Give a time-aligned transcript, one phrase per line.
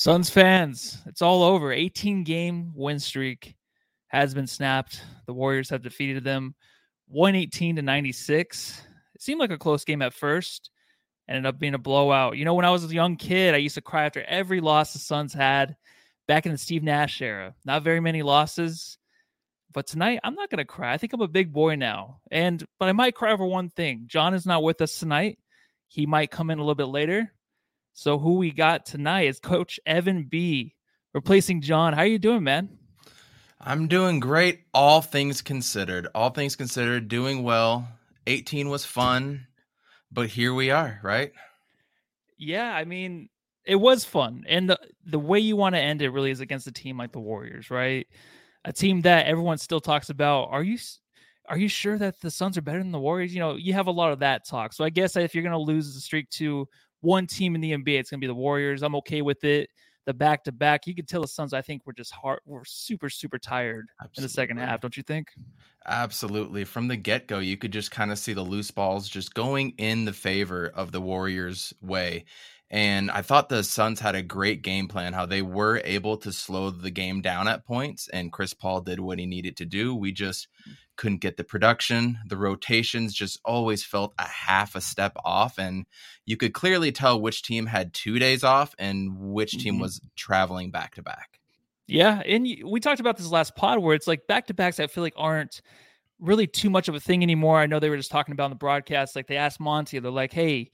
[0.00, 1.74] Suns fans, it's all over.
[1.74, 3.54] 18 game win streak
[4.08, 5.02] has been snapped.
[5.26, 6.54] The Warriors have defeated them
[7.08, 8.82] 118 to 96.
[9.14, 10.70] It seemed like a close game at first,
[11.28, 12.38] ended up being a blowout.
[12.38, 14.94] You know, when I was a young kid, I used to cry after every loss
[14.94, 15.76] the Suns had
[16.26, 17.54] back in the Steve Nash era.
[17.66, 18.96] Not very many losses.
[19.70, 20.94] But tonight, I'm not going to cry.
[20.94, 22.20] I think I'm a big boy now.
[22.30, 24.04] And, but I might cry over one thing.
[24.06, 25.38] John is not with us tonight.
[25.88, 27.30] He might come in a little bit later.
[28.00, 30.74] So who we got tonight is Coach Evan B,
[31.12, 31.92] replacing John.
[31.92, 32.78] How are you doing, man?
[33.60, 36.08] I'm doing great, all things considered.
[36.14, 37.86] All things considered, doing well.
[38.26, 39.46] 18 was fun,
[40.10, 41.32] but here we are, right?
[42.38, 43.28] Yeah, I mean,
[43.66, 44.44] it was fun.
[44.48, 47.12] And the the way you want to end it really is against a team like
[47.12, 48.06] the Warriors, right?
[48.64, 50.44] A team that everyone still talks about.
[50.44, 50.78] Are you
[51.50, 53.34] are you sure that the Suns are better than the Warriors?
[53.34, 54.72] You know, you have a lot of that talk.
[54.72, 56.66] So I guess if you're going to lose the streak to
[57.00, 58.82] one team in the NBA, it's going to be the Warriors.
[58.82, 59.70] I'm okay with it.
[60.06, 61.52] The back to back, you could tell the Suns.
[61.52, 62.40] I think we're just hard.
[62.46, 64.20] We're super super tired Absolutely.
[64.20, 64.80] in the second half.
[64.80, 65.28] Don't you think?
[65.86, 66.64] Absolutely.
[66.64, 69.74] From the get go, you could just kind of see the loose balls just going
[69.78, 72.24] in the favor of the Warriors' way.
[72.70, 76.32] And I thought the Suns had a great game plan, how they were able to
[76.32, 79.94] slow the game down at points, and Chris Paul did what he needed to do.
[79.94, 80.46] We just
[81.00, 82.18] couldn't get the production.
[82.28, 85.58] The rotations just always felt a half a step off.
[85.58, 85.86] And
[86.26, 89.82] you could clearly tell which team had two days off and which team mm-hmm.
[89.82, 91.40] was traveling back to back.
[91.86, 92.20] Yeah.
[92.26, 95.02] And we talked about this last pod where it's like back to backs, I feel
[95.02, 95.62] like aren't
[96.18, 97.58] really too much of a thing anymore.
[97.58, 99.16] I know they were just talking about in the broadcast.
[99.16, 100.70] Like they asked Monty, they're like, hey,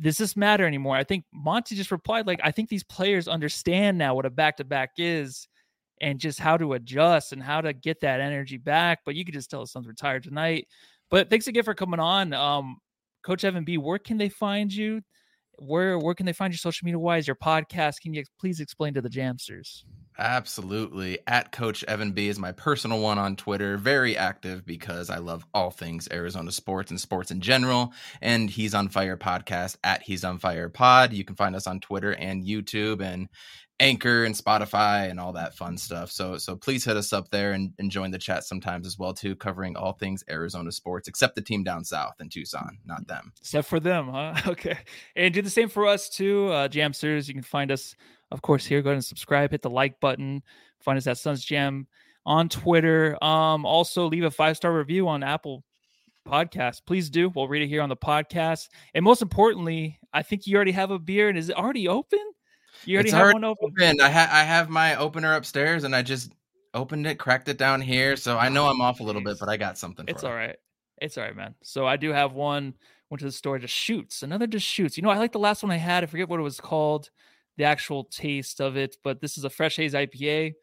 [0.00, 0.96] does this matter anymore?
[0.96, 4.58] I think Monty just replied, like, I think these players understand now what a back
[4.58, 5.48] to back is
[6.00, 9.00] and just how to adjust and how to get that energy back.
[9.04, 10.68] But you could just tell the Suns retired tonight.
[11.10, 12.32] But thanks again for coming on.
[12.32, 12.78] Um,
[13.24, 15.02] Coach Evan B, where can they find you?
[15.58, 17.26] Where where can they find your social media wise?
[17.26, 18.00] Your podcast?
[18.00, 19.84] Can you please explain to the Jamsters?
[20.18, 21.18] Absolutely.
[21.26, 23.76] At Coach Evan B is my personal one on Twitter.
[23.76, 27.92] Very active because I love all things Arizona sports and sports in general.
[28.22, 31.12] And He's on Fire podcast at He's on Fire Pod.
[31.12, 33.28] You can find us on Twitter and YouTube and
[33.78, 36.10] Anchor and Spotify and all that fun stuff.
[36.10, 39.12] So so please hit us up there and, and join the chat sometimes as well
[39.12, 43.32] too, covering all things Arizona sports, except the team down south in Tucson, not them.
[43.40, 44.34] Except for them, huh?
[44.46, 44.78] Okay.
[45.14, 46.48] And do the same for us too.
[46.48, 47.94] Uh Jamsters, you can find us
[48.30, 48.82] of course, here.
[48.82, 50.42] Go ahead and subscribe, hit the like button.
[50.80, 51.86] Find us at Suns Jam
[52.24, 53.22] on Twitter.
[53.22, 55.64] Um, also leave a five star review on Apple
[56.26, 56.82] Podcast.
[56.86, 57.30] Please do.
[57.34, 58.68] We'll read it here on the podcast.
[58.94, 62.20] And most importantly, I think you already have a beer, and is it already open?
[62.86, 63.72] You already it's have one open.
[63.78, 64.00] open.
[64.00, 66.32] I, ha- I have my opener upstairs, and I just
[66.72, 68.16] opened it, cracked it down here.
[68.16, 70.06] So I know I'm off a little bit, but I got something.
[70.08, 70.56] it's all right.
[71.00, 71.54] It's all right, man.
[71.62, 72.74] So I do have one.
[73.10, 74.22] Went to the store, just shoots.
[74.22, 74.96] Another just shoots.
[74.96, 76.02] You know, I like the last one I had.
[76.02, 77.10] I forget what it was called
[77.56, 78.96] the actual taste of it.
[79.04, 80.54] But this is a fresh haze IPA.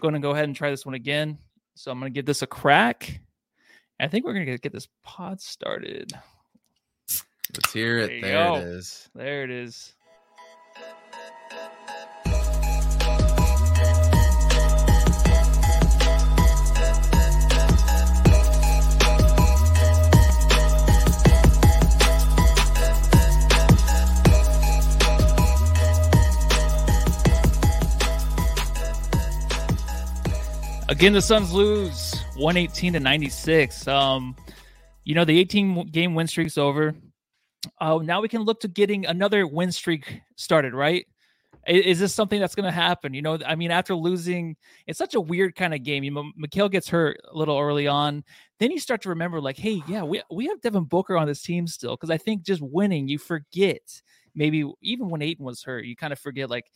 [0.00, 1.38] Going to go ahead and try this one again.
[1.74, 3.20] So I'm going to give this a crack.
[4.00, 6.12] I think we're going to get this pod started.
[7.54, 8.20] Let's hear it.
[8.20, 9.08] There, there it is.
[9.14, 9.94] There it is.
[30.92, 33.88] Again, the Suns lose 118 to 96.
[33.88, 34.36] Um,
[35.04, 36.94] you know, the 18 game win streak's over.
[37.80, 41.06] Uh, now we can look to getting another win streak started, right?
[41.66, 43.14] Is, is this something that's going to happen?
[43.14, 44.54] You know, I mean, after losing,
[44.86, 46.04] it's such a weird kind of game.
[46.04, 48.22] You know, Mikal gets hurt a little early on.
[48.58, 51.40] Then you start to remember, like, hey, yeah, we, we have Devin Booker on this
[51.40, 51.96] team still.
[51.96, 53.80] Because I think just winning, you forget
[54.34, 56.66] maybe even when Ayton was hurt, you kind of forget like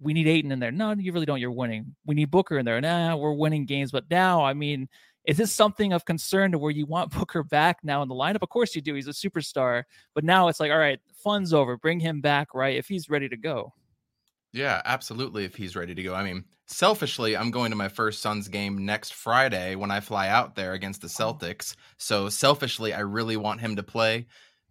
[0.00, 0.72] we need Ayton in there.
[0.72, 1.40] No, you really don't.
[1.40, 1.94] You're winning.
[2.06, 2.80] We need Booker in there.
[2.80, 3.92] Nah, we're winning games.
[3.92, 4.88] But now, I mean,
[5.24, 8.42] is this something of concern to where you want Booker back now in the lineup?
[8.42, 8.94] Of course you do.
[8.94, 9.84] He's a superstar.
[10.14, 11.76] But now it's like, all right, fun's over.
[11.76, 12.76] Bring him back, right?
[12.76, 13.72] If he's ready to go.
[14.52, 15.44] Yeah, absolutely.
[15.44, 16.14] If he's ready to go.
[16.14, 20.28] I mean, selfishly, I'm going to my first Suns game next Friday when I fly
[20.28, 21.34] out there against the oh.
[21.34, 21.76] Celtics.
[21.98, 24.26] So selfishly, I really want him to play.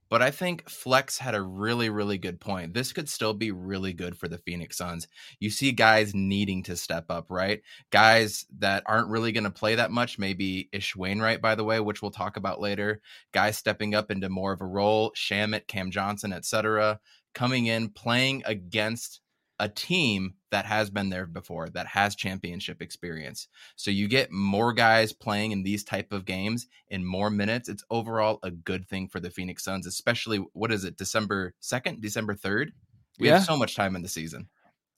[0.10, 2.74] But I think Flex had a really, really good point.
[2.74, 5.08] This could still be really good for the Phoenix Suns.
[5.40, 7.62] You see guys needing to step up, right?
[7.92, 11.80] Guys that aren't really going to play that much, maybe Ish Wainwright, by the way,
[11.80, 13.02] which we'll talk about later.
[13.32, 17.00] Guys stepping up into more of a role, Shamet, Cam Johnson, etc.,
[17.36, 19.22] coming in, playing against
[19.60, 24.74] a team that has been there before that has championship experience so you get more
[24.74, 29.07] guys playing in these type of games in more minutes it's overall a good thing
[29.07, 32.72] for the phoenix suns especially what is it december 2nd december 3rd
[33.19, 33.36] we yeah.
[33.36, 34.48] have so much time in the season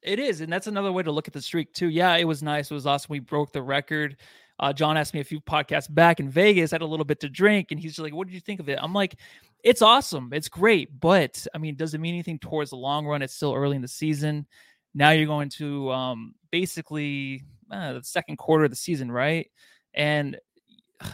[0.01, 2.41] it is and that's another way to look at the streak too yeah it was
[2.41, 4.17] nice it was awesome we broke the record
[4.61, 7.29] uh, John asked me a few podcasts back in Vegas, had a little bit to
[7.29, 8.77] drink, and he's like, What did you think of it?
[8.81, 9.15] I'm like,
[9.63, 10.29] It's awesome.
[10.33, 10.99] It's great.
[10.99, 13.23] But I mean, does it mean anything towards the long run?
[13.23, 14.45] It's still early in the season.
[14.93, 19.49] Now you're going to um, basically uh, the second quarter of the season, right?
[19.93, 20.37] And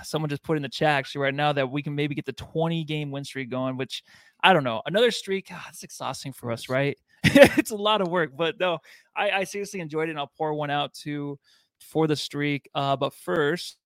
[0.04, 2.34] someone just put in the chat actually right now that we can maybe get the
[2.34, 4.04] 20 game win streak going, which
[4.44, 4.82] I don't know.
[4.86, 6.98] Another streak, oh, it's exhausting for us, right?
[7.24, 8.80] it's a lot of work, but no,
[9.16, 10.12] I, I seriously enjoyed it.
[10.12, 11.40] And I'll pour one out to
[11.80, 12.70] for the streak.
[12.74, 13.78] Uh, but first,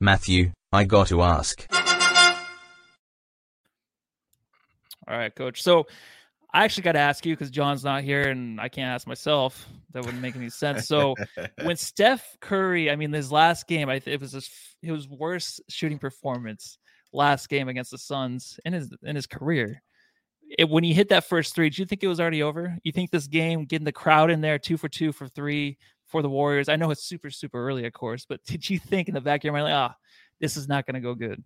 [0.00, 1.66] Matthew, I got to ask.
[5.06, 5.62] All right, coach.
[5.62, 5.86] So
[6.54, 9.68] I actually got to ask you because John's not here and I can't ask myself.
[9.92, 10.86] That wouldn't make any sense.
[10.86, 11.14] So
[11.62, 14.48] when Steph Curry, I mean, his last game, I it was his
[14.82, 16.78] it was worst shooting performance
[17.12, 19.82] last game against the Suns in his in his career
[20.58, 22.76] it, when he hit that first three, do you think it was already over?
[22.82, 26.22] You think this game, getting the crowd in there, two for two for three for
[26.22, 26.68] the Warriors?
[26.68, 29.40] I know it's super, super early, of course, but did you think in the back
[29.40, 30.00] of your mind, like, ah, oh,
[30.40, 31.42] this is not going to go good?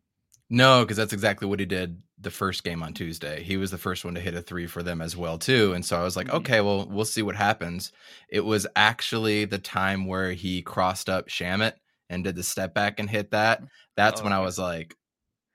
[0.51, 3.43] No, because that's exactly what he did the first game on Tuesday.
[3.43, 5.73] He was the first one to hit a three for them as well, too.
[5.73, 6.37] And so I was like, mm-hmm.
[6.39, 7.93] okay, well, we'll see what happens.
[8.29, 11.75] It was actually the time where he crossed up Shamet
[12.11, 13.63] and did the step back and hit that.
[13.97, 14.97] That's oh, when I was like,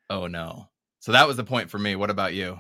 [0.09, 0.69] oh no.
[0.99, 1.95] So that was the point for me.
[1.95, 2.59] What about you?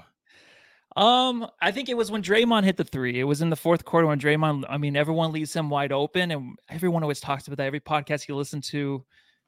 [0.95, 3.19] Um, I think it was when Draymond hit the three.
[3.19, 4.65] It was in the fourth quarter when Draymond.
[4.69, 7.65] I mean, everyone leaves him wide open, and everyone always talks about that.
[7.65, 9.03] Every podcast you listen to,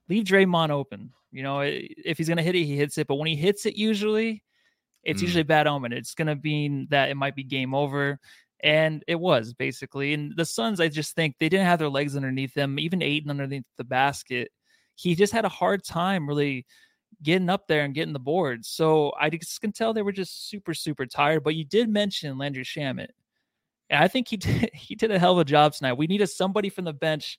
[0.09, 1.11] leave Draymond open.
[1.31, 3.07] You know, if he's gonna hit it, he hits it.
[3.07, 4.43] But when he hits it, usually,
[5.03, 5.23] it's mm.
[5.23, 5.93] usually a bad omen.
[5.93, 8.19] It's gonna mean that it might be game over,
[8.63, 10.13] and it was basically.
[10.13, 13.29] And the Suns, I just think they didn't have their legs underneath them, even Ayton
[13.29, 14.51] underneath the basket.
[14.95, 16.65] He just had a hard time really
[17.21, 18.69] getting up there and getting the boards.
[18.69, 21.43] So I just can tell they were just super, super tired.
[21.43, 23.09] But you did mention Landry Shamet.
[23.89, 25.93] And I think he did he did a hell of a job tonight.
[25.93, 27.37] We needed somebody from the bench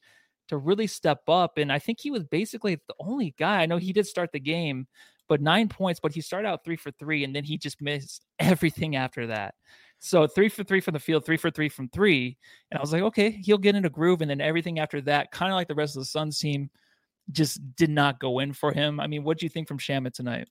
[0.49, 1.59] to really step up.
[1.59, 3.63] And I think he was basically the only guy.
[3.63, 4.87] I know he did start the game,
[5.29, 8.25] but nine points, but he started out three for three, and then he just missed
[8.39, 9.55] everything after that.
[9.99, 12.37] So three for three from the field, three for three from three.
[12.71, 14.21] And I was like, okay, he'll get in a groove.
[14.21, 16.71] And then everything after that, kind of like the rest of the Suns team,
[17.33, 19.01] just did not go in for him.
[19.01, 20.49] I mean, what do you think from Shamet tonight?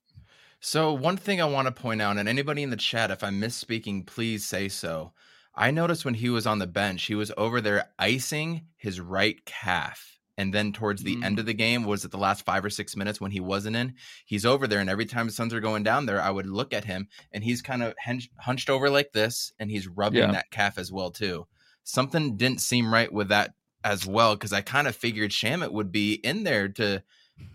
[0.60, 3.40] So, one thing I want to point out, and anybody in the chat, if I'm
[3.40, 5.12] misspeaking, please say so.
[5.56, 9.42] I noticed when he was on the bench, he was over there icing his right
[9.44, 10.18] calf.
[10.38, 11.24] And then towards the mm.
[11.24, 13.76] end of the game, was it the last five or six minutes when he wasn't
[13.76, 13.94] in?
[14.26, 16.74] He's over there, and every time the Suns are going down there, I would look
[16.74, 17.94] at him, and he's kind of
[18.38, 20.32] hunched over like this, and he's rubbing yeah.
[20.32, 21.46] that calf as well too.
[21.84, 25.90] Something didn't seem right with that as well because I kind of figured Shamet would
[25.90, 27.02] be in there to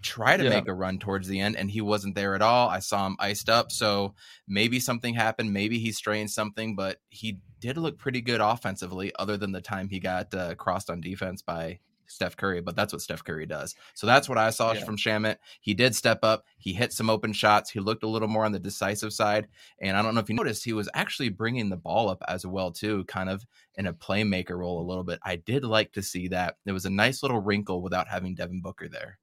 [0.01, 0.49] try to yeah.
[0.49, 2.69] make a run towards the end, and he wasn't there at all.
[2.69, 4.15] I saw him iced up, so
[4.47, 5.53] maybe something happened.
[5.53, 9.89] Maybe he strained something, but he did look pretty good offensively, other than the time
[9.89, 11.79] he got uh, crossed on defense by
[12.11, 13.73] Steph Curry, but that's what Steph Curry does.
[13.93, 14.83] So that's what I saw yeah.
[14.83, 15.37] from Shamet.
[15.61, 16.45] He did step up.
[16.57, 17.69] He hit some open shots.
[17.69, 19.47] He looked a little more on the decisive side.
[19.79, 22.45] And I don't know if you noticed, he was actually bringing the ball up as
[22.45, 23.45] well, too, kind of
[23.75, 25.19] in a playmaker role a little bit.
[25.23, 26.57] I did like to see that.
[26.65, 29.17] There was a nice little wrinkle without having Devin Booker there.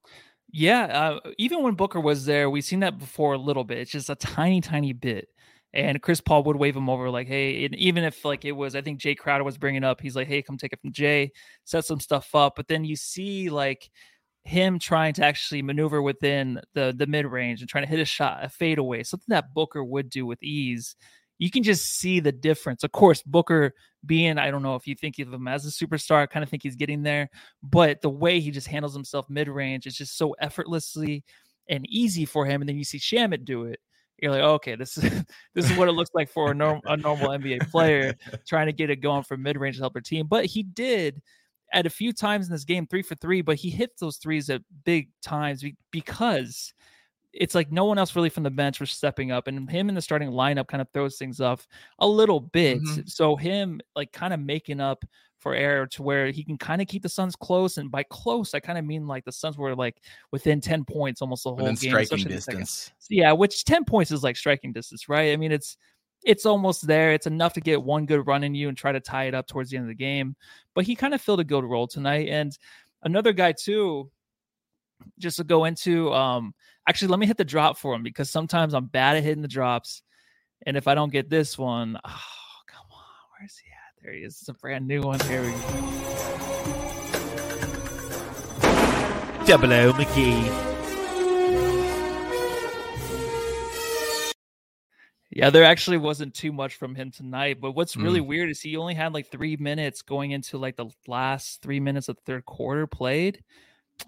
[0.51, 3.79] Yeah, uh, even when Booker was there, we've seen that before a little bit.
[3.79, 5.29] It's just a tiny, tiny bit
[5.75, 8.75] and Chris Paul would wave him over like, hey, and even if like it was,
[8.75, 11.31] I think Jay Crowder was bringing up, he's like, hey, come take it from Jay,
[11.65, 12.55] set some stuff up.
[12.57, 13.91] But then you see like
[14.45, 18.05] him trying to actually maneuver within the the mid range and trying to hit a
[18.07, 20.97] shot, a fadeaway, something that Booker would do with ease.
[21.39, 22.83] You can just see the difference.
[22.83, 23.75] Of course, Booker
[24.07, 26.49] being, I don't know if you think of him as a superstar, I kind of
[26.49, 27.29] think he's getting there,
[27.63, 31.25] but the way he just handles himself mid range is just so effortlessly
[31.69, 32.63] and easy for him.
[32.63, 33.81] And then you see Shamet do it
[34.21, 35.25] you're like, okay, this is
[35.55, 38.15] this is what it looks like for a, norm, a normal NBA player
[38.47, 40.27] trying to get it going from mid range to help their team.
[40.27, 41.23] But he did
[41.73, 44.51] at a few times in this game, three for three, but he hit those threes
[44.51, 46.73] at big times because
[47.33, 49.95] it's like no one else really from the bench was stepping up, and him in
[49.95, 51.67] the starting lineup kind of throws things off
[51.99, 52.81] a little bit.
[52.81, 53.03] Mm-hmm.
[53.07, 55.05] So him like kind of making up
[55.39, 58.55] for error to where he can kind of keep the Suns close, and by close
[58.55, 59.97] I kind of mean like the Suns were like
[60.33, 62.93] within ten points almost the whole within game, striking distance.
[63.09, 65.33] Yeah, which ten points is like striking distance, right?
[65.33, 65.77] I mean it's
[66.25, 67.13] it's almost there.
[67.13, 69.47] It's enough to get one good run in you and try to tie it up
[69.47, 70.35] towards the end of the game.
[70.75, 72.29] But he kind of filled a good role tonight.
[72.29, 72.57] And
[73.03, 74.11] another guy too,
[75.19, 76.55] just to go into, um,
[76.89, 79.49] actually let me hit the drop for him because sometimes I'm bad at hitting the
[79.49, 80.03] drops.
[80.67, 82.23] And if I don't get this one, oh
[82.67, 84.03] come on, where's he at?
[84.03, 84.39] There he is.
[84.41, 85.21] It's a brand new one.
[85.21, 85.57] Here we go.
[89.47, 90.65] Double O McGee.
[95.31, 97.61] Yeah, there actually wasn't too much from him tonight.
[97.61, 98.27] But what's really mm.
[98.27, 102.09] weird is he only had like three minutes going into like the last three minutes
[102.09, 103.45] of the third quarter played.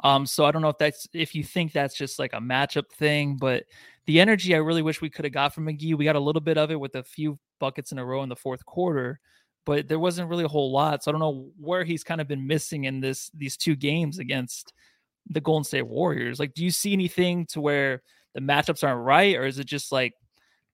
[0.04, 2.90] Um, so I don't know if that's if you think that's just like a matchup
[2.92, 3.64] thing, but
[4.06, 5.96] the energy I really wish we could have got from McGee.
[5.96, 8.28] We got a little bit of it with a few buckets in a row in
[8.28, 9.20] the fourth quarter,
[9.66, 11.02] but there wasn't really a whole lot.
[11.02, 14.18] So I don't know where he's kind of been missing in this these two games
[14.18, 14.72] against
[15.28, 16.38] the Golden State Warriors.
[16.38, 18.02] Like, do you see anything to where
[18.34, 20.14] the matchups aren't right, or is it just like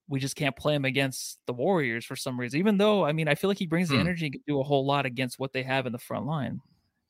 [0.08, 2.60] we just can't play him against the Warriors for some reason.
[2.60, 4.02] Even though, I mean, I feel like he brings the hmm.
[4.02, 6.60] energy and can do a whole lot against what they have in the front line.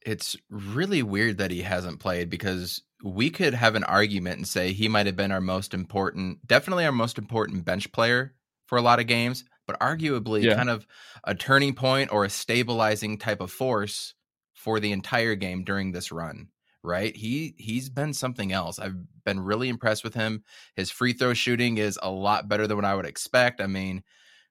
[0.06, 4.72] It's really weird that he hasn't played because we could have an argument and say
[4.72, 8.34] he might have been our most important, definitely our most important bench player
[8.66, 10.54] for a lot of games, but arguably yeah.
[10.54, 10.86] kind of
[11.24, 14.14] a turning point or a stabilizing type of force
[14.54, 16.48] for the entire game during this run
[16.86, 17.16] right?
[17.16, 18.78] He he's been something else.
[18.78, 18.94] I've
[19.24, 20.44] been really impressed with him.
[20.76, 23.60] His free throw shooting is a lot better than what I would expect.
[23.60, 24.04] I mean,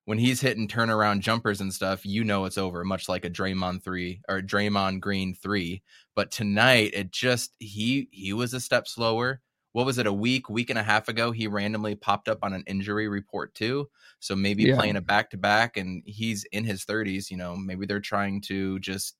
[0.05, 3.83] when he's hitting turnaround jumpers and stuff, you know it's over, much like a Draymond
[3.83, 5.81] three or Draymond Green three.
[6.15, 9.41] But tonight, it just he he was a step slower.
[9.73, 10.07] What was it?
[10.07, 13.53] A week, week and a half ago, he randomly popped up on an injury report
[13.55, 13.89] too.
[14.19, 14.75] So maybe yeah.
[14.75, 17.29] playing a back to back, and he's in his thirties.
[17.29, 19.15] You know, maybe they're trying to just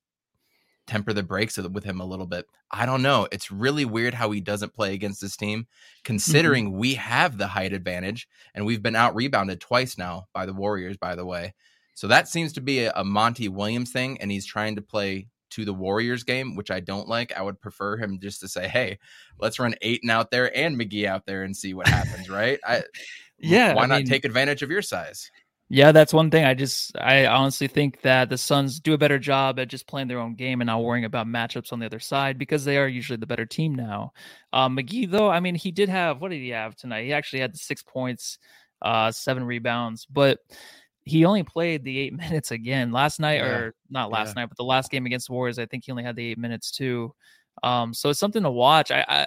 [0.86, 2.46] temper the brakes with him a little bit.
[2.70, 3.28] I don't know.
[3.32, 6.00] It's really weird how he doesn't play against this team, mm-hmm.
[6.04, 6.78] considering mm-hmm.
[6.78, 10.96] we have the height advantage and we've been out rebounded twice now by the Warriors,
[10.96, 11.54] by the way.
[11.94, 15.28] So that seems to be a, a Monty Williams thing, and he's trying to play
[15.50, 17.32] to the Warriors game, which I don't like.
[17.34, 18.98] I would prefer him just to say, "Hey,
[19.40, 22.58] let's run Ayton out there and McGee out there and see what happens." right?
[22.66, 22.82] I,
[23.38, 23.72] yeah.
[23.72, 25.30] Why I not mean, take advantage of your size?
[25.68, 26.44] Yeah, that's one thing.
[26.44, 30.06] I just, I honestly think that the Suns do a better job at just playing
[30.06, 32.86] their own game and not worrying about matchups on the other side because they are
[32.86, 34.12] usually the better team now.
[34.52, 37.04] Um, McGee, though, I mean, he did have, what did he have tonight?
[37.04, 38.38] He actually had six points,
[38.80, 40.38] uh, seven rebounds, but
[41.02, 43.46] he only played the eight minutes again last night, yeah.
[43.46, 44.42] or not last yeah.
[44.42, 45.58] night, but the last game against the Warriors.
[45.58, 47.12] I think he only had the eight minutes too.
[47.64, 48.92] Um, so it's something to watch.
[48.92, 49.26] I, I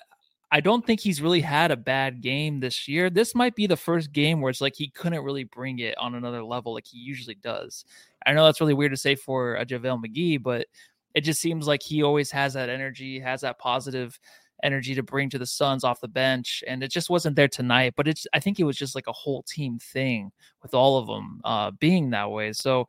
[0.52, 3.10] I don't think he's really had a bad game this year.
[3.10, 6.16] This might be the first game where it's like he couldn't really bring it on
[6.16, 7.86] another level like he usually does.
[8.26, 10.66] I know that's really weird to say for a JaVale McGee, but
[11.14, 14.20] it just seems like he always has that energy, has that positive
[14.64, 16.64] energy to bring to the Suns off the bench.
[16.68, 17.94] And it just wasn't there tonight.
[17.96, 20.32] But it's I think it was just like a whole team thing
[20.64, 22.54] with all of them uh, being that way.
[22.54, 22.88] So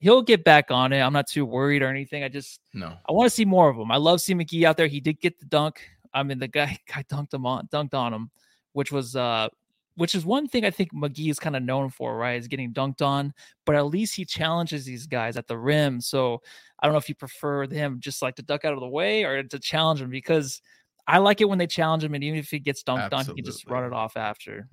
[0.00, 1.00] he'll get back on it.
[1.00, 2.24] I'm not too worried or anything.
[2.24, 2.94] I just no.
[3.08, 3.90] I want to see more of him.
[3.90, 4.86] I love seeing McGee out there.
[4.86, 5.80] He did get the dunk.
[6.14, 8.30] I mean, the guy guy dunked him on dunked on him,
[8.72, 9.48] which was uh
[9.96, 12.38] which is one thing I think McGee is kind of known for, right?
[12.38, 13.32] Is getting dunked on,
[13.64, 16.00] but at least he challenges these guys at the rim.
[16.00, 16.42] So
[16.80, 19.24] I don't know if you prefer him just like to duck out of the way
[19.24, 20.60] or to challenge him because
[21.06, 23.18] I like it when they challenge him, and even if he gets dunked Absolutely.
[23.18, 24.68] on, he can just run it off after.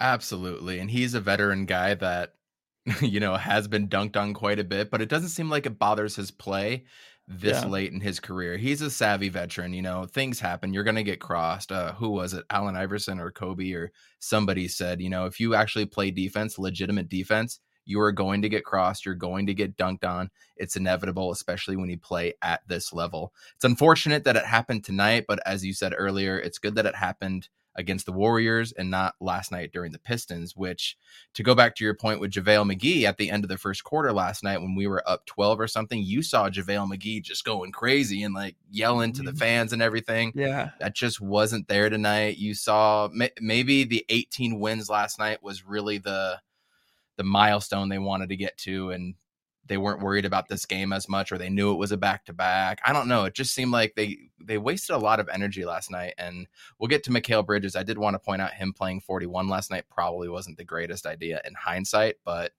[0.00, 2.34] Absolutely, and he's a veteran guy that
[3.00, 5.78] you know has been dunked on quite a bit, but it doesn't seem like it
[5.78, 6.84] bothers his play
[7.28, 7.68] this yeah.
[7.68, 8.56] late in his career.
[8.56, 9.74] He's a savvy veteran.
[9.74, 10.72] You know, things happen.
[10.72, 11.70] You're going to get crossed.
[11.70, 12.44] Uh, who was it?
[12.50, 17.08] Allen Iverson or Kobe or somebody said, you know, if you actually play defense, legitimate
[17.08, 19.04] defense, you are going to get crossed.
[19.04, 20.30] You're going to get dunked on.
[20.56, 23.32] It's inevitable, especially when you play at this level.
[23.56, 26.94] It's unfortunate that it happened tonight, but as you said earlier, it's good that it
[26.94, 30.98] happened against the Warriors and not last night during the Pistons, which
[31.34, 33.84] to go back to your point with JaVale McGee at the end of the first
[33.84, 37.44] quarter last night when we were up 12 or something, you saw JaVale McGee just
[37.44, 39.38] going crazy and like yelling to the mm-hmm.
[39.38, 40.32] fans and everything.
[40.34, 40.70] Yeah.
[40.80, 42.36] That just wasn't there tonight.
[42.36, 43.08] You saw
[43.40, 46.40] maybe the 18 wins last night was really the
[47.16, 49.14] the milestone they wanted to get to and
[49.68, 52.24] they weren't worried about this game as much, or they knew it was a back
[52.26, 52.80] to back.
[52.84, 53.24] I don't know.
[53.24, 56.14] It just seemed like they they wasted a lot of energy last night.
[56.18, 56.46] And
[56.78, 57.76] we'll get to Mikal Bridges.
[57.76, 61.06] I did want to point out him playing 41 last night probably wasn't the greatest
[61.06, 62.52] idea in hindsight, but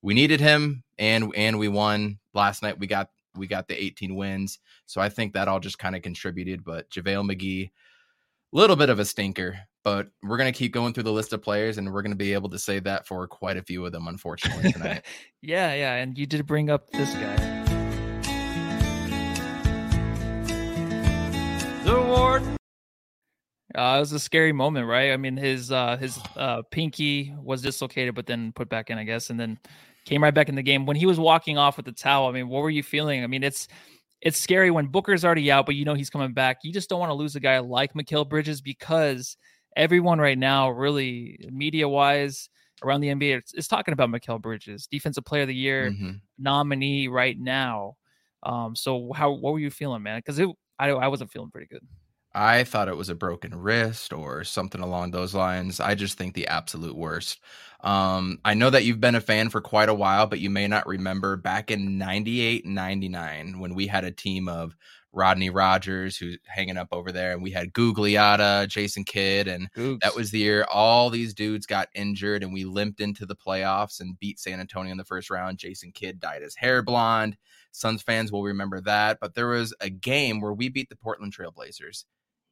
[0.00, 2.78] we needed him and and we won last night.
[2.78, 6.02] We got we got the 18 wins, so I think that all just kind of
[6.02, 6.64] contributed.
[6.64, 7.70] But JaVale McGee,
[8.52, 11.42] a little bit of a stinker, but we're gonna keep going through the list of
[11.42, 14.08] players, and we're gonna be able to say that for quite a few of them,
[14.08, 15.04] unfortunately tonight.
[15.42, 17.62] yeah, yeah, and you did bring up this guy.
[21.84, 22.42] The Ward.
[23.74, 25.12] Uh, it was a scary moment, right?
[25.12, 29.04] I mean, his uh, his uh, pinky was dislocated, but then put back in, I
[29.04, 29.58] guess, and then
[30.04, 30.86] came right back in the game.
[30.86, 33.24] When he was walking off with the towel, I mean, what were you feeling?
[33.24, 33.68] I mean, it's
[34.20, 36.58] it's scary when Booker's already out, but you know he's coming back.
[36.62, 39.36] You just don't want to lose a guy like Mikal Bridges because
[39.76, 42.48] everyone right now, really media wise,
[42.82, 46.12] around the NBA is, talking about Mikal Bridges, Defensive Player of the Year mm-hmm.
[46.38, 47.96] nominee right now.
[48.42, 50.18] Um, so how what were you feeling, man?
[50.18, 50.40] Because
[50.78, 51.86] I I wasn't feeling pretty good.
[52.34, 55.80] I thought it was a broken wrist or something along those lines.
[55.80, 57.40] I just think the absolute worst.
[57.80, 60.66] Um, I know that you've been a fan for quite a while, but you may
[60.66, 64.74] not remember back in 98 99 when we had a team of
[65.12, 70.00] Rodney Rogers, who's hanging up over there, and we had Gugliotta, Jason Kidd, and Googs.
[70.00, 74.00] that was the year all these dudes got injured, and we limped into the playoffs
[74.00, 75.58] and beat San Antonio in the first round.
[75.58, 77.36] Jason Kidd dyed his hair blonde.
[77.72, 79.18] Suns fans will remember that.
[79.20, 82.04] But there was a game where we beat the Portland Trailblazers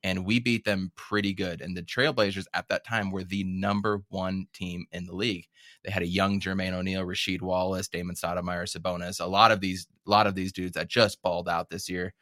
[0.02, 1.60] and we beat them pretty good.
[1.60, 5.46] And the Trailblazers at that time were the number one team in the league.
[5.84, 9.86] They had a young Jermaine O'Neal, Rasheed Wallace, Damon Stoudemire, Sabonis, a lot of these,
[10.06, 12.14] a lot of these dudes that just balled out this year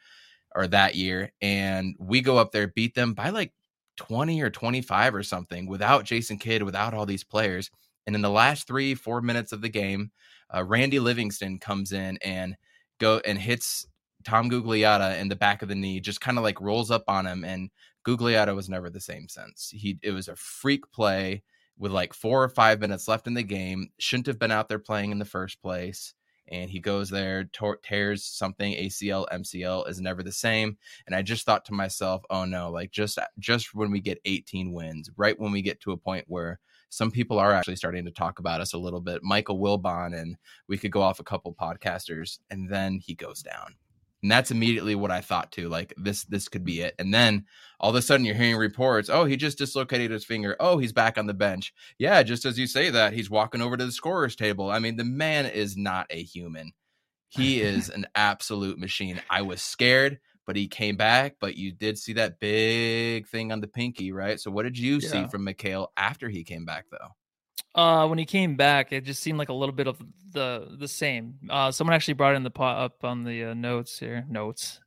[0.59, 1.31] or that year.
[1.41, 3.53] And we go up there, beat them by like
[3.95, 7.71] 20 or 25 or something without Jason Kidd, without all these players.
[8.05, 10.11] And in the last three, four minutes of the game,
[10.53, 12.57] uh, Randy Livingston comes in and
[12.99, 13.87] go and hits
[14.25, 17.25] Tom Gugliotta in the back of the knee, just kind of like rolls up on
[17.25, 17.45] him.
[17.45, 17.69] And
[18.05, 19.69] Gugliotta was never the same since.
[19.73, 21.41] He it was a freak play
[21.77, 23.91] with like four or five minutes left in the game.
[23.97, 26.13] Shouldn't have been out there playing in the first place.
[26.49, 27.49] And he goes there,
[27.83, 30.77] tears something, ACL, MCL is never the same.
[31.05, 34.73] And I just thought to myself, oh no, like just just when we get 18
[34.73, 36.59] wins, right when we get to a point where
[36.89, 39.23] some people are actually starting to talk about us a little bit.
[39.23, 40.35] Michael Wilbon, and
[40.67, 43.75] we could go off a couple podcasters, and then he goes down
[44.21, 45.69] and that's immediately what I thought too.
[45.69, 46.95] Like this, this could be it.
[46.99, 47.45] And then
[47.79, 49.09] all of a sudden, you're hearing reports.
[49.09, 50.57] Oh, he just dislocated his finger.
[50.59, 51.73] Oh, he's back on the bench.
[51.97, 54.69] Yeah, just as you say that, he's walking over to the scorer's table.
[54.69, 56.73] I mean, the man is not a human.
[57.29, 59.21] He is an absolute machine.
[59.29, 61.35] I was scared, but he came back.
[61.39, 64.39] But you did see that big thing on the pinky, right?
[64.39, 65.09] So, what did you yeah.
[65.09, 67.15] see from Mikal after he came back, though?
[67.75, 70.01] Uh, when he came back, it just seemed like a little bit of
[70.31, 71.35] the the same.
[71.49, 74.79] Uh, someone actually brought in the pot up on the uh, notes here, notes,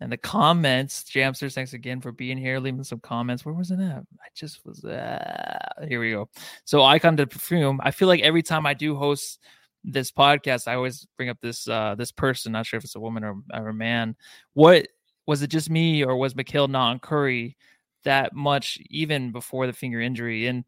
[0.00, 1.04] and the comments.
[1.04, 3.44] Jamsters, thanks again for being here, leaving some comments.
[3.44, 3.98] Where was it at?
[3.98, 4.84] I just was.
[4.84, 6.28] Uh, here we go.
[6.64, 7.80] So, icon to perfume.
[7.82, 9.38] I feel like every time I do host
[9.84, 12.52] this podcast, I always bring up this uh this person.
[12.52, 14.16] Not sure if it's a woman or, or a man.
[14.54, 14.88] What
[15.26, 15.48] was it?
[15.48, 17.56] Just me, or was Mikal not on Curry
[18.04, 20.46] that much even before the finger injury?
[20.46, 20.64] And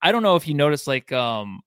[0.00, 1.60] I don't know if you noticed, like, um,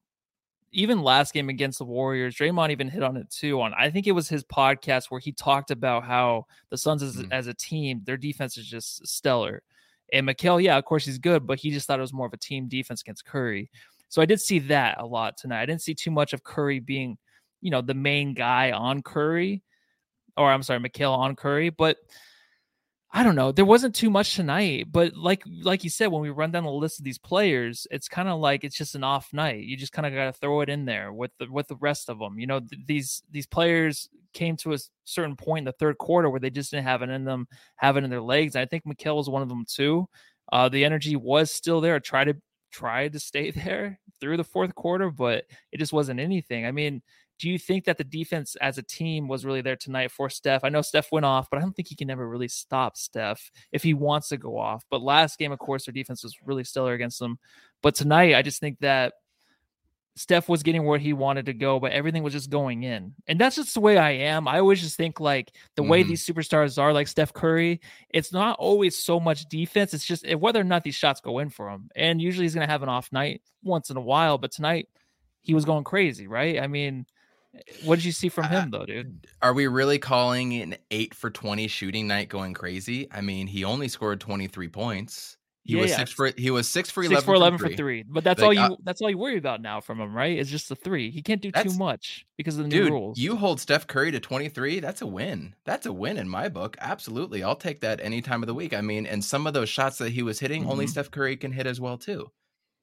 [0.71, 3.61] even last game against the Warriors, Draymond even hit on it too.
[3.61, 7.17] On I think it was his podcast where he talked about how the Suns as,
[7.17, 7.31] mm-hmm.
[7.31, 9.63] as a team, their defense is just stellar.
[10.13, 12.33] And Mikal, yeah, of course he's good, but he just thought it was more of
[12.33, 13.69] a team defense against Curry.
[14.09, 15.61] So I did see that a lot tonight.
[15.61, 17.17] I didn't see too much of Curry being,
[17.61, 19.63] you know, the main guy on Curry,
[20.35, 21.97] or I'm sorry, Mikal on Curry, but
[23.13, 23.51] I don't know.
[23.51, 26.71] There wasn't too much tonight, but like like you said, when we run down the
[26.71, 29.63] list of these players, it's kind of like it's just an off night.
[29.63, 32.09] You just kind of got to throw it in there with the with the rest
[32.09, 32.39] of them.
[32.39, 36.29] You know, th- these these players came to a certain point in the third quarter
[36.29, 38.55] where they just didn't have it in them, have it in their legs.
[38.55, 40.07] I think Mikal was one of them too.
[40.51, 41.99] Uh, the energy was still there.
[41.99, 42.35] Try to
[42.71, 45.43] try to stay there through the fourth quarter, but
[45.73, 46.65] it just wasn't anything.
[46.65, 47.01] I mean,
[47.41, 50.63] do you think that the defense as a team was really there tonight for Steph?
[50.63, 53.51] I know Steph went off, but I don't think he can ever really stop Steph
[53.71, 54.85] if he wants to go off.
[54.91, 57.39] But last game, of course, their defense was really stellar against them.
[57.81, 59.13] But tonight, I just think that
[60.15, 63.15] Steph was getting where he wanted to go, but everything was just going in.
[63.25, 64.47] And that's just the way I am.
[64.47, 65.89] I always just think like the mm-hmm.
[65.89, 69.95] way these superstars are, like Steph Curry, it's not always so much defense.
[69.95, 71.89] It's just whether or not these shots go in for him.
[71.95, 74.89] And usually he's going to have an off night once in a while, but tonight
[75.41, 76.61] he was going crazy, right?
[76.61, 77.07] I mean,
[77.77, 79.27] what did you see from him, though, dude?
[79.41, 83.07] Are we really calling an eight for 20 shooting night going crazy?
[83.11, 85.95] I mean, he only scored 23 points He Yeah, was yeah.
[85.95, 87.23] six for he was six for Six eleven.
[87.23, 88.75] for eleven for three, but that's Like, all you.
[88.75, 90.37] uh, that's all you worry about now from him, right?
[90.37, 91.09] It's just the three.
[91.11, 93.27] He can't do too much because of the new rules.
[93.27, 95.55] you hold Steph Curry to 23, that's a win.
[95.65, 96.77] That's a win in my book.
[96.79, 97.43] Absolutely.
[97.43, 98.73] I'll take that any time of the week.
[98.73, 100.87] I mean, and some of those shots that he was hitting, only Mhm.
[100.87, 102.31] Steph Curry can hit as well, too.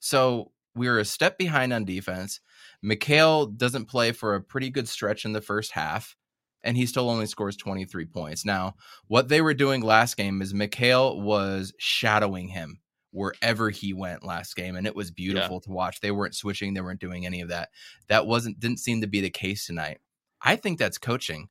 [0.00, 2.40] So we were a step behind on defense.
[2.84, 6.16] Mikal doesn't play for a pretty good stretch in the first half,
[6.62, 8.44] and he still only scores 23 points.
[8.44, 8.74] Now,
[9.06, 14.54] what they were doing last game is Mikal was shadowing him wherever he went last
[14.54, 16.00] game, and it was beautiful to watch.
[16.00, 17.70] They weren't switching, they weren't doing any of that.
[18.08, 19.98] That wasn't didn't seem to be the case tonight.
[20.40, 21.48] I think that's coaching.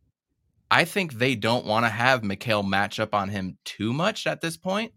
[0.69, 4.41] I think they don't want to have Mikal match up on him too much at
[4.41, 4.91] this point.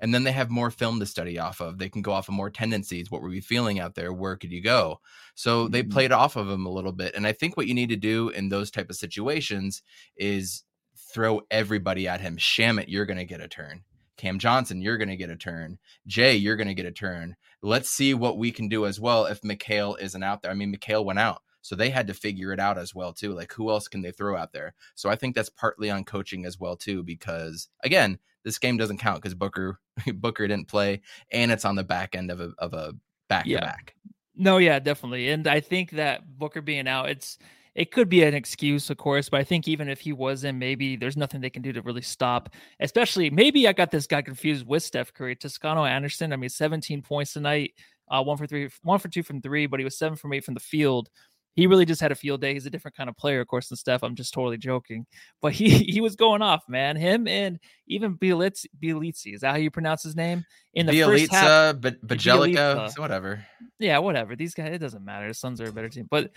[0.00, 1.78] And then they have more film to study off of.
[1.78, 3.10] They can go off of more tendencies.
[3.10, 4.12] What were we feeling out there?
[4.12, 5.00] Where could you go?
[5.34, 5.90] So they Mhm.
[5.90, 7.14] played off of him a little bit.
[7.14, 9.82] And I think what you need to do in those type of situations
[10.16, 10.64] is
[11.12, 12.36] throw everybody at him.
[12.36, 13.84] Shamet, you're going to get a turn.
[14.16, 15.78] Cam Johnson, you're going to get a turn.
[16.06, 17.36] Jay, you're going to get a turn.
[17.62, 20.50] Let's see what we can do as well if Mikal isn't out there.
[20.50, 21.42] I mean, Mikal went out.
[21.66, 23.32] So they had to figure it out as well too.
[23.32, 24.74] Like who else can they throw out there?
[24.94, 28.98] So I think that's partly on coaching as well too because again, this game doesn't
[28.98, 29.80] count because Booker
[30.14, 31.00] Booker didn't play
[31.32, 32.92] and it's on the back end of a of a
[33.28, 33.96] back to back.
[34.36, 35.30] No, yeah, definitely.
[35.30, 37.36] And I think that Booker being out, it's
[37.74, 40.94] it could be an excuse, of course, but I think even if he wasn't, maybe
[40.94, 42.50] there's nothing they can do to really stop.
[42.78, 45.34] Especially, maybe I got this guy confused with Steph Curry.
[45.34, 47.72] Toscano Anderson, I mean, 17 points tonight,
[48.08, 50.44] uh, one for three, one for two from three, but he was seven from eight
[50.44, 51.10] from the field.
[51.56, 52.52] He really just had a field day.
[52.52, 54.04] He's a different kind of player, of course, than Steph.
[54.04, 55.06] I'm just totally joking,
[55.42, 56.96] but he he was going off, man.
[56.96, 60.44] Him and even Bielitz, Bielitzi, is that how you pronounce his name?
[60.74, 63.44] In the first half, Bielitsa, Ba- Bajelica, so whatever.
[63.78, 64.36] yeah, whatever.
[64.36, 65.26] These guys, it doesn't matter.
[65.28, 66.06] The Suns are a better team.
[66.10, 66.30] But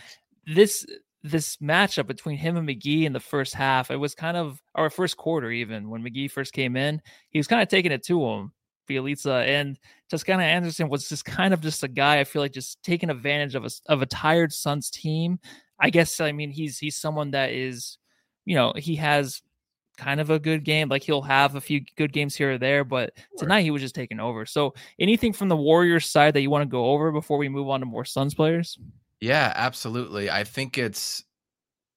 [0.48, 0.86] this
[1.22, 4.90] this matchup between him and McGee in the first half, it was kind of our
[4.90, 8.24] first quarter even when McGee first came in, he was kind of taking it to
[8.24, 8.54] him,
[8.90, 12.20] Bielitsa, and Toscano Anderson was just kind of just a guy.
[12.20, 15.40] I feel like just taking advantage of a of a tired Suns team.
[15.80, 17.98] I guess I mean he's he's someone that is,
[18.46, 19.42] you know, he has
[19.98, 20.90] kind of a good game.
[20.90, 23.96] Like he'll have a few good games here or there, but tonight he was just
[23.96, 24.46] taking over.
[24.46, 27.70] So anything from the Warriors side that you want to go over before we move
[27.70, 28.80] on to more Suns players?
[29.20, 30.30] Yeah, absolutely.
[30.30, 31.24] I think it's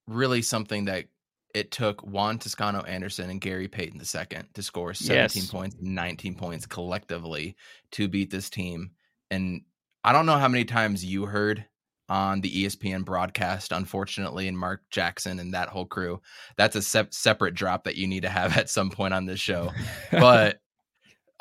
[0.09, 1.05] really something that
[1.55, 5.51] it took Juan Toscano Anderson and Gary Payton II to score 17 Yes.
[5.51, 7.57] points, 19 points collectively
[7.93, 8.93] to beat this team.
[9.31, 9.63] And
[10.05, 11.65] I don't know how many times you heard
[12.09, 16.21] on the ESPN broadcast, unfortunately, and Mark Jackson and that whole crew.
[16.57, 19.41] That's a sep- separate drop that you need to have at some point on this
[19.41, 19.71] show.
[20.11, 20.59] But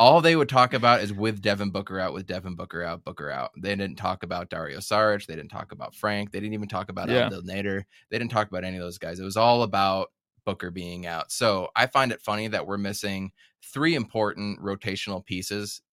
[0.02, 3.30] all they would talk about is with Devin Booker out, with Devin Booker out, Booker
[3.30, 3.52] out.
[3.56, 5.28] They didn't talk about Dario Saric.
[5.28, 6.32] They didn't talk about Frank.
[6.32, 7.26] They didn't even talk about Yeah.
[7.26, 7.84] Abdel Nader.
[8.10, 9.20] They didn't talk about any of those guys.
[9.20, 10.08] It was all about
[10.44, 11.32] Booker being out.
[11.32, 13.32] So I find it funny that we're missing
[13.64, 15.84] three important rotational pieces,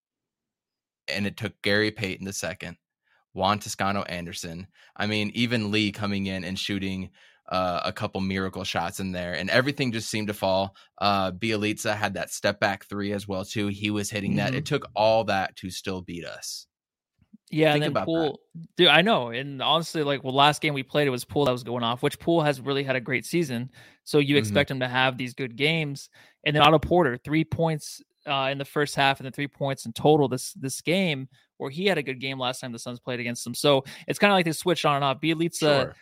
[1.07, 2.77] and it took Gary Payton the second,
[3.33, 4.65] Juan Toscano Anderson.
[4.95, 7.11] I mean, even Lee coming in and shooting
[7.49, 10.75] uh, a couple miracle shots in there, and everything just seemed to fall.
[10.99, 13.67] Uh, Bielitsa had that step back three as well too.
[13.67, 14.53] He was hitting that.
[14.53, 16.67] It took all that to still beat us.
[17.51, 18.35] Yeah, Think and then that.
[18.77, 19.29] Dude, I know.
[19.29, 22.03] And honestly, like, well, last game we played, it was Poole that was going off,
[22.03, 23.71] which Poole has really had a great season.
[24.03, 24.39] So you Mhm.
[24.39, 26.09] expect him to have these good games.
[26.45, 29.87] And then Otto Porter, three points uh, in the first half, and then three points
[29.87, 32.99] in total this this game, where he had a good game last time the Suns
[32.99, 33.55] played against him.
[33.55, 35.19] So it's kind of like they switch on and off.
[35.19, 35.95] Bielitsa, Sure.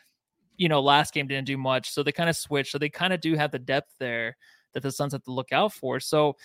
[0.57, 2.71] You know, last game didn't do much, so they kind of switch.
[2.71, 4.35] So they kind of do have the depth there
[4.73, 5.99] that the Suns have to look out for.
[5.99, 6.35] So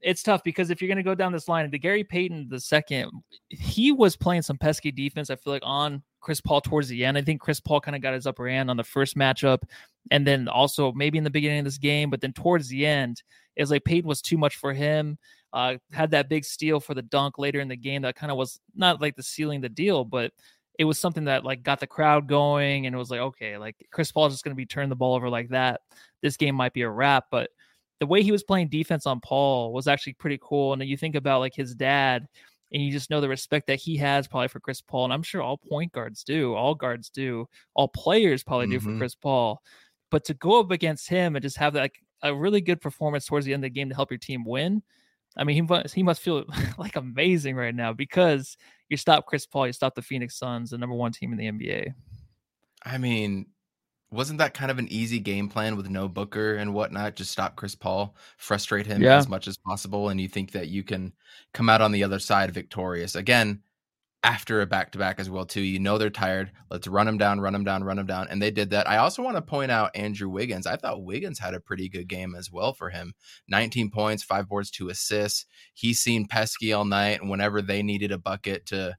[0.00, 2.60] it's tough because if you're going to go down this line, the Gary Payton the
[2.60, 3.10] second,
[3.48, 5.30] he was playing some pesky defense.
[5.30, 7.18] I feel like on Chris Paul towards the end.
[7.18, 9.62] I think Chris Paul kind of got his upper hand on the first matchup,
[10.10, 13.22] and then also maybe in the beginning of this game, but then towards the end,
[13.56, 15.18] it was like Payton was too much for him.
[15.52, 18.38] Uh, had that big steal for the dunk later in the game that kind of
[18.38, 20.32] was not like the sealing the deal, but
[20.78, 23.76] it was something that like got the crowd going, and it was like okay, like
[23.92, 25.82] Chris Paul is just going to be turning the ball over like that.
[26.22, 27.50] This game might be a wrap, but
[28.00, 30.72] the way he was playing defense on Paul was actually pretty cool.
[30.72, 32.26] And then you think about like his dad,
[32.72, 35.04] and you just know the respect that he has probably for Chris Paul.
[35.04, 38.90] And I'm sure all point guards do, all guards do, all players probably do for
[38.90, 38.98] Mhm.
[38.98, 39.62] Chris Paul.
[40.10, 43.46] But to go up against him and just have like a really good performance towards
[43.46, 44.82] the end of the game to help your team win,
[45.36, 46.44] I mean, he must he must feel
[46.78, 48.56] like amazing right now because
[48.88, 51.50] you stop Chris Paul, you stop the Phoenix Suns, the number one team in the
[51.50, 51.94] NBA.
[52.84, 53.46] I mean,
[54.10, 57.16] wasn't that kind of an easy game plan with no Booker and whatnot?
[57.16, 59.16] Just stop Chris Paul, frustrate him Yeah.
[59.16, 61.12] as much as possible, and you think that you can
[61.52, 63.16] come out on the other side victorious.
[63.16, 63.62] Again,
[64.24, 65.60] after a back to back as well too.
[65.60, 66.50] You know they're tired.
[66.70, 68.88] Let's run them down, run them down, run them down, and they did that.
[68.88, 70.66] I also want to point out Andrew Wiggins.
[70.66, 73.12] I thought Wiggins had a pretty good game as well for him.
[73.48, 75.44] 19 points, five boards, two assists.
[75.74, 78.96] He's seen pesky all night, and whenever they needed a bucket to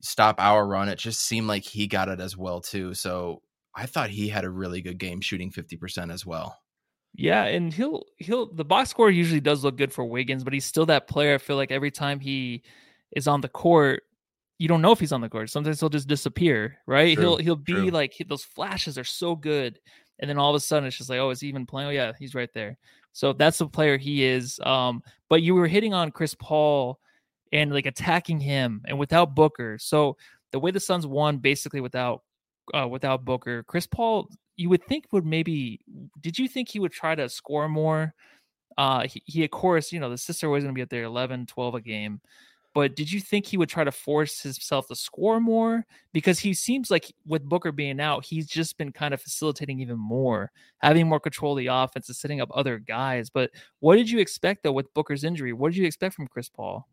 [0.00, 2.92] stop our run, it just seemed like he got it as well too.
[2.92, 3.40] So
[3.74, 6.58] I thought he had a really good game, shooting 50% as well.
[7.14, 10.64] Yeah, and he'll he'll the box score usually does look good for Wiggins, but he's
[10.64, 11.34] still that player.
[11.34, 12.62] I feel like every time he
[13.16, 14.04] is on the court,
[14.60, 15.48] you don't know if he's on the court.
[15.48, 17.16] Sometimes he'll just disappear, right?
[17.16, 17.88] True, he'll he'll be true.
[17.88, 19.80] like those flashes are so good,
[20.18, 21.88] and then all of a sudden it's just like, oh, is he even playing?
[21.88, 22.76] Oh yeah, he's right there.
[23.14, 24.60] So that's the player he is.
[24.62, 27.00] Um, but you were hitting on Chris Paul
[27.52, 29.78] and like attacking him, and without Booker.
[29.80, 30.18] So
[30.52, 32.22] the way the Suns won, basically without
[32.74, 35.80] uh, without Booker, Chris Paul, you would think would maybe.
[36.20, 38.12] Did you think he would try to score more?
[38.76, 41.04] Uh, he, he of course, you know, the sister was going to be at there
[41.04, 42.20] 11, 12 a game
[42.74, 45.86] but did you think he would try to force himself to score more?
[46.12, 49.98] Because he seems like with Booker being out, he's just been kind of facilitating even
[49.98, 53.30] more, having more control of the offense and setting up other guys.
[53.30, 55.52] But what did you expect though with Booker's injury?
[55.52, 56.86] What did you expect from Chris Paul?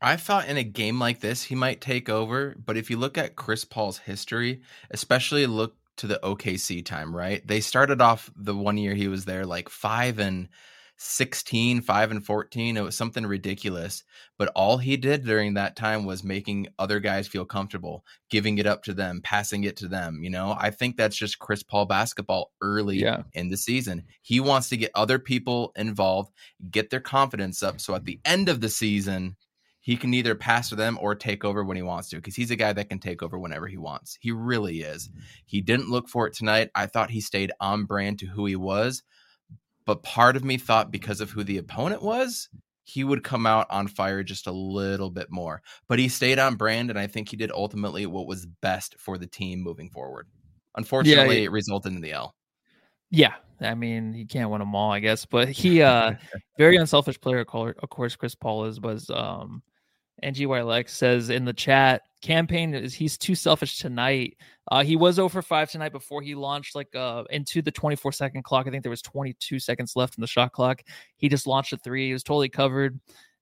[0.00, 3.18] I thought in a game like this he might take over, but if you look
[3.18, 7.46] at Chris Paul's history, especially look to the OKC time, right?
[7.46, 10.48] They started off the one year he was there like 5 and
[10.96, 12.76] 16, 5 and 14.
[12.76, 14.04] It was something ridiculous.
[14.38, 18.66] But all he did during that time was making other guys feel comfortable, giving it
[18.66, 20.20] up to them, passing it to them.
[20.22, 23.22] You know, I think that's just Chris Paul basketball early Yeah.
[23.32, 24.04] in the season.
[24.22, 26.32] He wants to get other people involved,
[26.70, 27.80] get their confidence up.
[27.80, 29.36] So at the end of the season,
[29.80, 32.50] he can either pass to them or take over when he wants to because he's
[32.50, 34.16] a guy that can take over whenever he wants.
[34.20, 35.08] He really is.
[35.08, 35.20] Mm-hmm.
[35.44, 36.70] He didn't look for it tonight.
[36.74, 39.02] I thought he stayed on brand to who he was
[39.86, 42.48] but part of me thought because of who the opponent was,
[42.84, 45.62] he would come out on fire just a little bit more.
[45.88, 49.18] But he stayed on brand, and I think he did ultimately what was best for
[49.18, 50.28] the team moving forward.
[50.76, 51.44] Unfortunately, yeah.
[51.44, 52.34] it resulted in the L.
[53.10, 55.24] Yeah, I mean he can't win them all, I guess.
[55.24, 56.14] But he, uh
[56.58, 57.40] very unselfish player.
[57.40, 58.80] Of of course, Chris Paul is.
[58.80, 59.62] Was um,
[60.22, 64.36] NGYLX says in the chat, Cam Payne is he's too selfish tonight.
[64.70, 68.44] Uh, he was over five tonight before he launched like uh into the 24 second
[68.44, 68.66] clock.
[68.66, 70.82] I think there was 22 seconds left in the shot clock.
[71.16, 72.06] He just launched a three.
[72.06, 72.98] He was totally covered,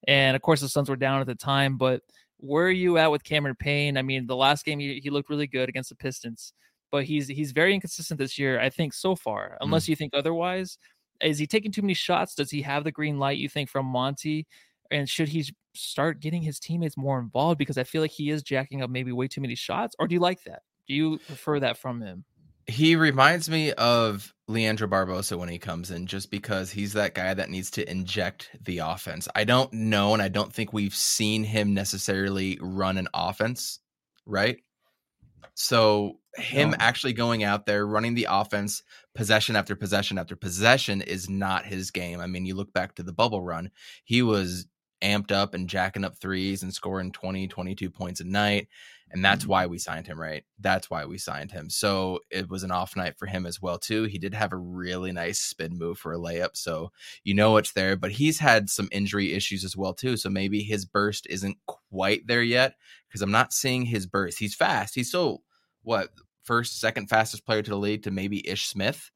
[0.08, 1.76] and of course the Suns were down at the time.
[1.76, 2.02] But
[2.38, 3.96] where are you at with Cameron Payne?
[3.96, 6.52] I mean, the last game he, he looked really good against the Pistons,
[6.90, 8.58] but he's he's very inconsistent this year.
[8.58, 10.78] I think so far, unless you think otherwise.
[11.20, 12.34] Is he taking too many shots?
[12.34, 13.38] Does he have the green light?
[13.38, 14.44] You think from Monty?
[14.92, 17.58] And should he start getting his teammates more involved?
[17.58, 19.96] Because I feel like he is jacking up maybe way too many shots.
[19.98, 20.62] Or do you like that?
[20.86, 22.24] Do you prefer that from him?
[22.66, 27.34] He reminds me of Leandro Barbosa when he comes in, just because he's that guy
[27.34, 29.26] that needs to inject the offense.
[29.34, 33.80] I don't know, and I don't think we've seen him necessarily run an offense,
[34.26, 34.58] right?
[35.54, 36.76] So him No.
[36.78, 38.82] actually going out there running the offense
[39.14, 42.20] possession after possession after possession is not his game.
[42.20, 43.70] I mean, you look back to the bubble run,
[44.04, 44.66] he was
[45.02, 48.68] amped up and jacking up threes and scoring 20, 22 points a night.
[49.10, 49.50] And that's mm-hmm.
[49.50, 50.42] why we signed him, right?
[50.58, 51.68] That's why we signed him.
[51.68, 54.04] So it was an off night for him as well, too.
[54.04, 56.56] He did have a really nice spin move for a layup.
[56.56, 60.16] So you know it's there, but he's had some injury issues as well, too.
[60.16, 62.74] So maybe his burst isn't quite there yet
[63.06, 64.38] because I'm not seeing his burst.
[64.38, 64.94] He's fast.
[64.94, 65.42] He's still
[65.82, 66.08] what
[66.42, 69.10] first, second fastest player to the league to maybe Ish Smith.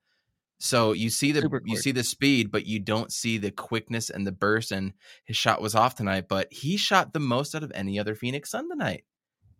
[0.59, 4.27] So you see the you see the speed, but you don't see the quickness and
[4.27, 4.73] the burst.
[4.73, 8.15] And his shot was off tonight, but he shot the most out of any other
[8.15, 9.05] Phoenix Sun tonight.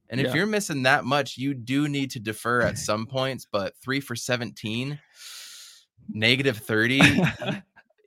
[0.09, 3.47] And if you're missing that much, you do need to defer at some points.
[3.51, 5.01] But three for seventeen,
[6.09, 7.01] negative thirty.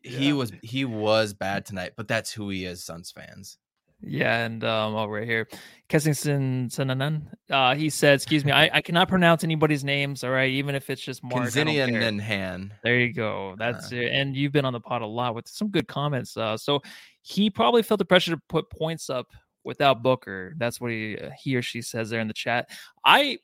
[0.02, 3.58] He was he was bad tonight, but that's who he is, Suns fans.
[4.02, 5.48] Yeah, and um, oh, right here,
[5.90, 7.24] Kessington Sananan.
[7.50, 10.24] Uh, he said, "Excuse me, I, I cannot pronounce anybody's names.
[10.24, 11.36] All right, even if it's just Mark.
[11.36, 12.02] I don't Kanzinian care.
[12.02, 12.74] and Han.
[12.84, 13.56] There you go.
[13.58, 14.12] That's it.
[14.14, 16.38] And you've been on the pod a lot with some good comments.
[16.38, 16.82] Uh, so
[17.24, 19.28] he probably felt the pressure to put points up
[19.66, 20.54] without Booker.
[20.58, 22.70] That's what he uh, he or she says there in the chat.
[23.04, 23.40] I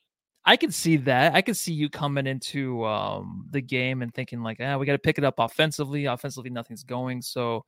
[0.46, 1.34] I can see that.
[1.34, 4.94] I can see you coming into um, the game and thinking like, ah, we got
[4.94, 6.06] to pick it up offensively.
[6.06, 7.22] Offensively, nothing's going.
[7.24, 7.66] So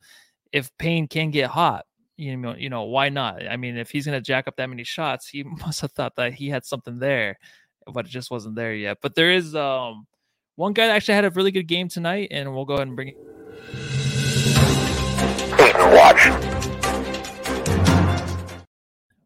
[0.52, 1.86] if Payne can get hot,
[2.18, 3.48] you know, you know, why not?
[3.48, 6.34] I mean, if he's gonna jack up that many shots, he must have thought that
[6.34, 7.38] he had something there,
[7.86, 8.98] but it just wasn't there yet.
[9.02, 10.08] But there is um
[10.56, 12.96] one guy that actually had a really good game tonight, and we'll go ahead and
[12.96, 13.18] bring it.
[15.94, 16.28] Watch.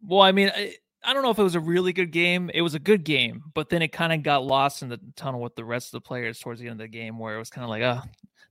[0.03, 2.51] Well, I mean, I, I don't know if it was a really good game.
[2.53, 5.41] It was a good game, but then it kind of got lost in the tunnel
[5.41, 7.49] with the rest of the players towards the end of the game, where it was
[7.49, 8.01] kind of like, oh,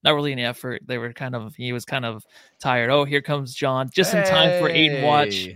[0.03, 0.83] not really any effort.
[0.87, 2.25] They were kind of, he was kind of
[2.59, 2.91] tired.
[2.91, 5.49] Oh, here comes John, just in time for Ayton Watch.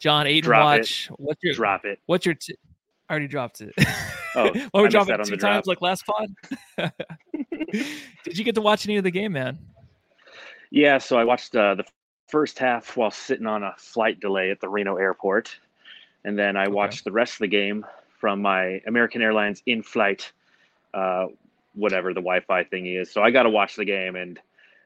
[0.00, 0.78] John Ayton Drop it.
[0.80, 1.08] watch.
[1.16, 1.98] What's your Drop it.
[2.06, 2.56] what's your t-
[3.08, 3.72] I already dropped it.
[4.36, 5.66] Oh, I we dropped it two times drop.
[5.68, 6.26] like last pod?
[8.24, 9.56] Did you get to watch any of the game, man?
[10.72, 11.84] Yeah, so I watched uh, the
[12.28, 15.56] first half while sitting on a flight delay at the Reno airport,
[16.24, 17.84] and then I watched the rest of the game
[18.18, 20.32] from my American Airlines in-flight,
[20.94, 21.26] uh,
[21.74, 23.12] whatever the Wi-Fi thing is.
[23.12, 24.38] So I got to watch the game, and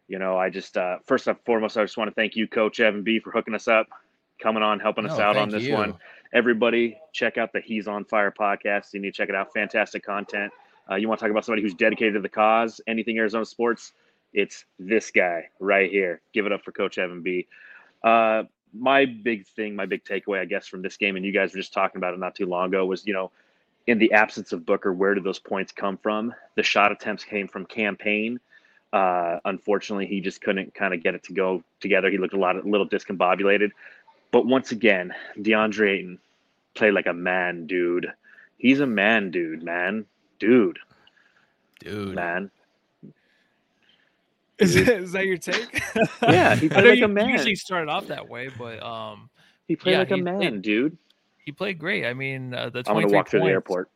[0.09, 2.81] you know, I just uh, first and foremost, I just want to thank you, Coach
[2.81, 3.87] Evan B, for hooking us up,
[4.42, 5.74] coming on, helping us No, out on this you.
[5.74, 5.94] one.
[6.33, 8.92] Everybody, check out the He's on Fire podcast.
[8.92, 9.53] You need to check it out.
[9.55, 10.53] Fantastic content.
[10.90, 13.92] Uh, you want to talk about somebody who's dedicated to the cause, anything Arizona sports?
[14.33, 16.20] It's this guy right here.
[16.33, 17.46] Give it up for Coach Evan B.
[18.03, 21.53] Uh, my big thing, my big takeaway, I guess, from this game, and you guys
[21.53, 23.31] were just talking about it not too long ago, was you know,
[23.87, 26.35] in the absence of Booker, where did those points come from?
[26.57, 28.39] The shot attempts came from Cam Payne.
[28.93, 32.11] Uh, unfortunately, he just couldn't kind of get it to go together.
[32.11, 33.71] He looked a lot, a little discombobulated.
[34.31, 36.19] But once again, DeAndre Ayton
[36.75, 38.13] played like a man, dude.
[38.59, 40.05] He's a man, dude, man,
[40.39, 40.79] dude,
[41.81, 42.15] Dude.
[42.15, 42.51] man.
[44.59, 45.81] Is, is that your take?
[46.23, 47.29] Yeah, he played like you a man.
[47.31, 49.31] Usually started off that way, but um,
[49.68, 50.99] He played Yeah, like a man, played- dude.
[51.44, 52.05] he played great.
[52.07, 53.90] I mean, uh, the I'm gonna 23 walk through the airport.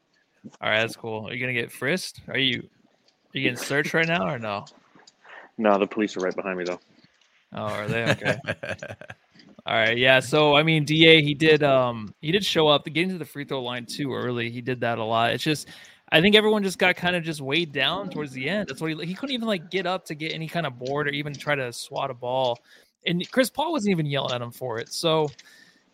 [0.61, 1.29] All right, that's cool.
[1.29, 2.21] Are you gonna get frisked?
[2.29, 4.65] Are you are you getting searched right now or no?
[5.59, 6.81] No, the police are right behind me though.
[7.55, 8.37] Oh, are they okay?
[9.65, 10.19] All right, yeah.
[10.21, 13.45] So I mean, Da he did um he did show up getting to the free
[13.45, 14.51] throw line too early.
[14.51, 15.33] He did that a lot.
[15.33, 15.69] It's just
[16.13, 18.69] I think everyone just got kind of just weighed down towards the end.
[18.69, 21.09] That's what he he couldn't even like get up to get any kind of board
[21.09, 22.59] or even try to swat a ball.
[23.07, 24.93] And Chris Paul wasn't even yelling at him for it.
[24.93, 25.31] So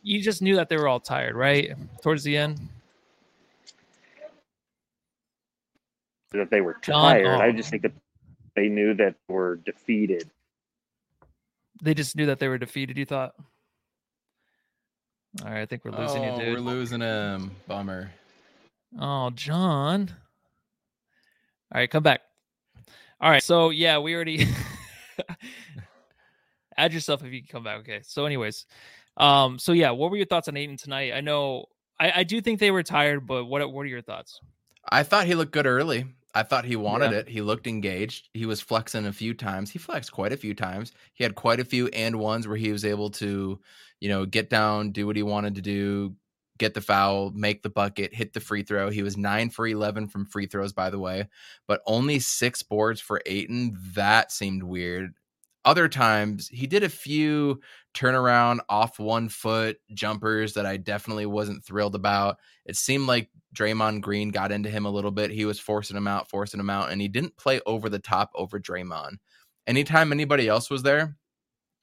[0.03, 1.73] you just knew that they were all tired, right?
[2.03, 2.59] Towards the end.
[6.33, 7.29] That they were John, tired.
[7.29, 7.53] I oh.
[7.53, 7.93] just think that
[8.57, 10.29] they knew that they were defeated.
[11.81, 13.35] They just knew that they were defeated, you thought?
[15.45, 16.55] All right, I think we're losing oh, you, dude.
[16.57, 17.53] we're losing him.
[17.69, 18.11] Bummer.
[18.99, 20.11] Oh, John.
[21.73, 22.21] All right, come back.
[23.21, 24.47] All right, so yeah, we already
[26.77, 27.81] add yourself if you can come back.
[27.81, 28.01] Okay.
[28.05, 28.67] So, anyways,
[29.17, 31.13] um, so yeah, what were your thoughts on Ayton tonight?
[31.13, 31.67] I know
[31.99, 34.41] I, I do think they were tired, but what what are your thoughts?
[34.89, 36.07] I thought he looked good early.
[36.35, 37.19] I thought he wanted Yeah.
[37.19, 37.29] it.
[37.29, 38.29] He looked engaged.
[38.35, 39.71] He was flexing a few times.
[39.71, 40.93] He flexed quite a few times.
[41.15, 43.59] He had quite a few and ones where he was able to,
[44.01, 46.15] you know, get down, do what he wanted to do,
[46.59, 48.91] get the foul, make the bucket, hit the free throw.
[48.91, 51.29] He was nine for 11 from free throws, by the way,
[51.67, 53.77] but only six boards for Ayton.
[53.95, 55.15] That seemed weird.
[55.65, 57.61] Other times, he did a few
[57.95, 62.39] turnaround off one foot jumpers that I definitely wasn't thrilled about.
[62.65, 65.31] It seemed like Draymond Green got into him a little bit.
[65.31, 68.31] He was forcing him out, forcing him out, and he didn't play over the top
[68.35, 69.17] over Draymond.
[69.67, 71.17] Anytime anybody else was there,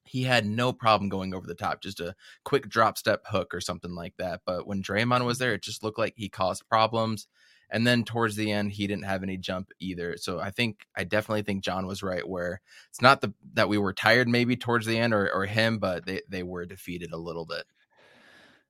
[0.05, 3.61] he had no problem going over the top, just a quick drop step hook or
[3.61, 4.41] something like that.
[4.45, 7.27] But when Draymond was there, it just looked like he caused problems.
[7.71, 10.17] And then towards the end, he didn't have any jump either.
[10.17, 13.79] So I think I definitely think John was right where it's not the that we
[13.79, 17.17] were tired maybe towards the end or, or him, but they, they were defeated a
[17.17, 17.63] little bit.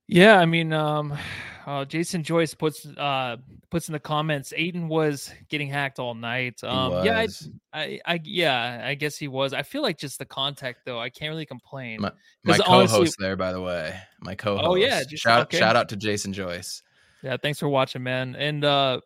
[0.07, 1.17] Yeah, I mean, um,
[1.65, 3.37] uh, Jason Joyce puts uh
[3.71, 4.53] puts in the comments.
[4.55, 6.63] Ayton was getting hacked all night.
[6.63, 7.27] Um, yeah, I.
[7.73, 9.51] I, I, yeah, I guess he was.
[9.51, 10.97] I feel like just the contact though.
[10.99, 11.99] I can't really complain.
[12.01, 12.11] My,
[12.45, 14.65] my co-host honestly- there, by the way, my co-host.
[14.65, 15.57] Oh, yeah, just- shout okay.
[15.59, 16.81] shout out to Jason Joyce.
[17.21, 18.35] Yeah, thanks for watching, man.
[18.35, 19.01] And uh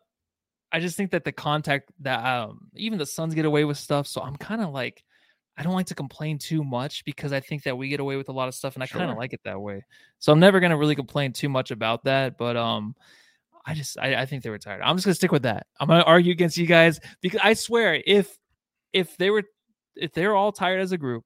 [0.72, 4.06] I just think that the contact that um even the Suns get away with stuff.
[4.06, 5.02] So I'm kind of like
[5.56, 8.28] I don't like to complain too much because I think that we get away with
[8.28, 9.84] a lot of stuff and I kind of like it that way.
[10.18, 12.38] So I'm never gonna really complain too much about that.
[12.38, 12.94] But um
[13.66, 14.80] I just I, I think they were tired.
[14.82, 15.66] I'm just gonna stick with that.
[15.78, 18.38] I'm gonna argue against you guys because I swear if
[18.92, 19.44] if they were
[19.96, 21.24] if they're all tired as a group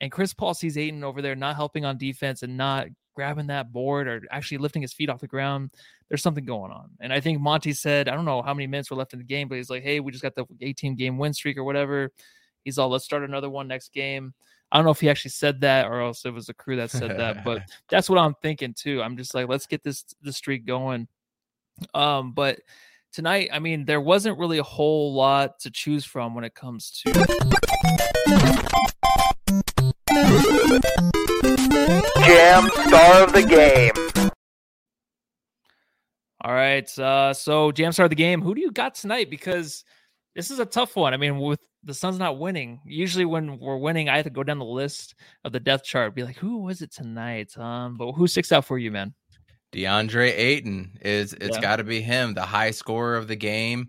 [0.00, 3.72] and Chris Paul sees Ayton over there not helping on defense and not grabbing that
[3.72, 5.70] board or actually lifting his feet off the ground,
[6.08, 6.90] there's something going on.
[7.00, 9.24] And I think Monty said, I don't know how many minutes were left in the
[9.24, 12.10] game, but he's like, hey, we just got the 18 game win streak or whatever.
[12.64, 14.34] He's all, let's start another one next game.
[14.72, 16.90] I don't know if he actually said that or else it was the crew that
[16.90, 19.02] said that, but that's what I'm thinking too.
[19.02, 21.06] I'm just like, let's get this the streak going.
[21.92, 22.58] Um, but
[23.12, 26.90] tonight, I mean, there wasn't really a whole lot to choose from when it comes
[27.02, 27.12] to
[32.24, 34.32] Jam star of the game.
[36.40, 36.98] All right.
[36.98, 38.42] Uh, so jam star of the game.
[38.42, 39.30] Who do you got tonight?
[39.30, 39.84] Because
[40.34, 41.14] this is a tough one.
[41.14, 44.42] I mean, with the Suns not winning, usually when we're winning, I have to go
[44.42, 47.56] down the list of the death chart, be like, who was it tonight?
[47.58, 49.14] Um, but who sticks out for you, man?
[49.72, 51.60] DeAndre Ayton is it's Yeah.
[51.62, 53.88] got to be him, the high scorer of the game.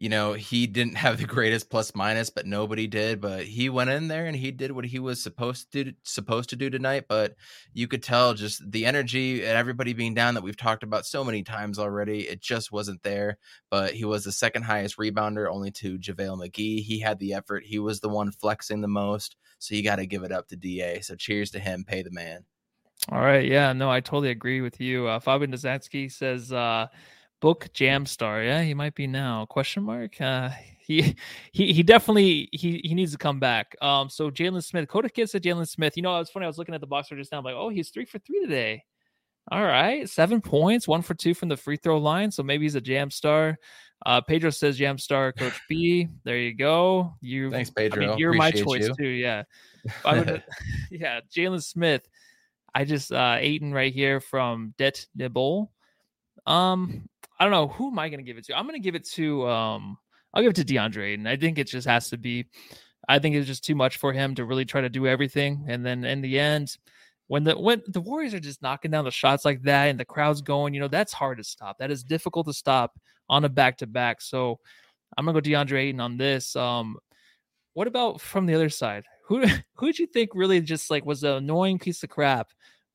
[0.00, 3.20] You know, he didn't have the greatest plus minus, but nobody did.
[3.20, 6.56] But he went in there and he did what he was supposed to supposed to
[6.56, 7.06] do tonight.
[7.08, 7.34] But
[7.74, 11.24] you could tell just the energy and everybody being down that we've talked about so
[11.24, 12.20] many times already.
[12.20, 13.38] It just wasn't there.
[13.70, 16.84] But he was the second highest rebounder, only to JaVale McGee.
[16.84, 17.64] He had the effort.
[17.64, 19.34] He was the one flexing the most.
[19.58, 21.00] So you got to give it up to Da.
[21.00, 21.82] So cheers to him.
[21.84, 22.44] Pay the man.
[23.10, 23.44] All right.
[23.44, 23.72] Yeah.
[23.72, 25.08] No, I totally agree with you.
[25.08, 26.52] Uh, Fabian Dozansky says.
[26.52, 26.86] Uh,
[27.40, 30.20] book jam star yeah he might be now question mark?
[30.20, 30.50] Uh
[30.88, 31.14] he
[31.52, 33.76] he he definitely he he needs to come back.
[33.82, 35.96] Um so jalen smith Coda Kid said jalen smith.
[35.96, 37.44] You know it was funny i was looking at the box score just now I'm
[37.44, 38.84] like oh he's three for three today.
[39.50, 42.74] All right seven points one for two from the free throw line so maybe he's
[42.74, 43.58] a jam star.
[44.06, 47.14] Uh pedro says jam star coach b there you go.
[47.20, 48.94] You thanks pedro I mean, you're my choice you.
[48.98, 49.42] too yeah.
[50.06, 50.42] Would,
[50.90, 52.06] yeah jalen smith
[52.74, 55.70] i just uh Ayton right here from det nibble.
[56.46, 57.08] Um
[57.38, 58.58] I don't know who am I going to give it to.
[58.58, 59.98] I'm going to give it to um
[60.34, 62.46] I'll give it to DeAndre and I think it just has to be.
[63.08, 65.84] I think it's just too much for him to really try to do everything, and
[65.84, 66.76] then in the end,
[67.28, 70.04] when the when the Warriors are just knocking down the shots like that and the
[70.04, 71.78] crowd's going, you know that's hard to stop.
[71.78, 72.98] That is difficult to stop
[73.30, 74.20] on a back to back.
[74.20, 74.58] So
[75.16, 76.54] I'm gonna go DeAndre Ayton on this.
[76.56, 76.98] Um,
[77.74, 79.04] what about from the other side?
[79.26, 82.48] Who who did you think really just like was an annoying piece of crap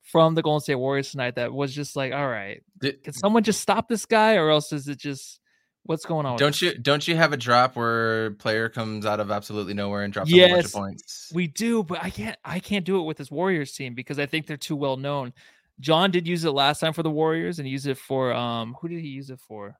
[0.04, 3.42] from the Golden State Warriors tonight that was just like, all right, Did- can someone
[3.42, 5.40] just stop this guy, or else is it just
[5.84, 6.36] what's going on?
[6.36, 6.62] don't this?
[6.62, 10.32] you don't you have a drop where player comes out of absolutely nowhere and drops
[10.32, 11.30] a bunch of points?
[11.34, 12.36] We do, but I can't.
[12.44, 15.32] I can't do it with this Warriors team because I think they're too well known.
[15.80, 18.76] John did use it last time for the Warriors and use it for um.
[18.80, 19.76] Who did he use it for?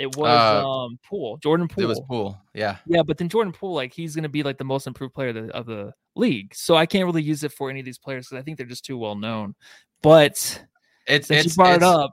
[0.00, 1.84] It was Uh, um Poole, Jordan Poole.
[1.84, 2.40] It was Poole.
[2.54, 2.78] Yeah.
[2.86, 5.28] Yeah, but then Jordan Poole, like he's going to be like the most improved player
[5.28, 6.54] of the, of the league.
[6.54, 8.66] So I can't really use it for any of these players because I think they're
[8.66, 9.54] just too well known.
[10.00, 10.64] But
[11.06, 12.12] It's since it's you brought it up,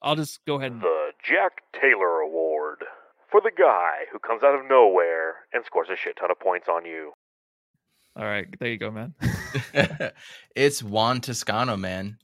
[0.00, 2.82] I'll just go ahead and The Jack Taylor Award
[3.30, 6.66] for the guy who comes out of nowhere and scores a shit ton of points
[6.66, 7.12] on you.
[8.16, 8.46] all right.
[8.58, 9.14] There you go, man.
[10.56, 12.16] it's Juan Toscano, man.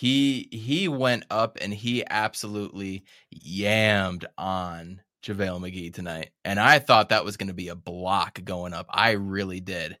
[0.00, 3.04] He he went up and he absolutely
[3.46, 6.30] yammed on JaVale McGee tonight.
[6.42, 8.86] And I thought that was going to be a block going up.
[8.88, 9.98] I really did.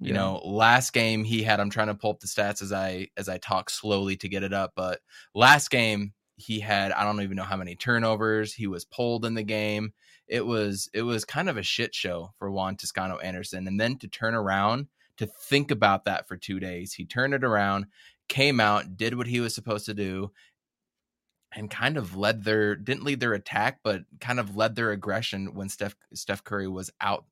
[0.00, 0.16] You Yeah.
[0.16, 3.30] know, last game he had I'm trying to pull up the stats as I as
[3.30, 5.00] I talk slowly to get it up, but
[5.34, 8.52] last game he had I don't even know how many turnovers.
[8.52, 9.94] He was pulled in the game.
[10.26, 13.66] It was it was kind of a shit show for Juan Toscano Anderson.
[13.66, 16.92] And then to turn around to think about that for two days.
[16.92, 17.86] He turned it around,
[18.28, 20.30] came out, did what he was supposed to do,
[21.54, 25.54] and kind of led their didn't lead their attack, but kind of led their aggression
[25.54, 27.24] when Steph Steph Curry was out.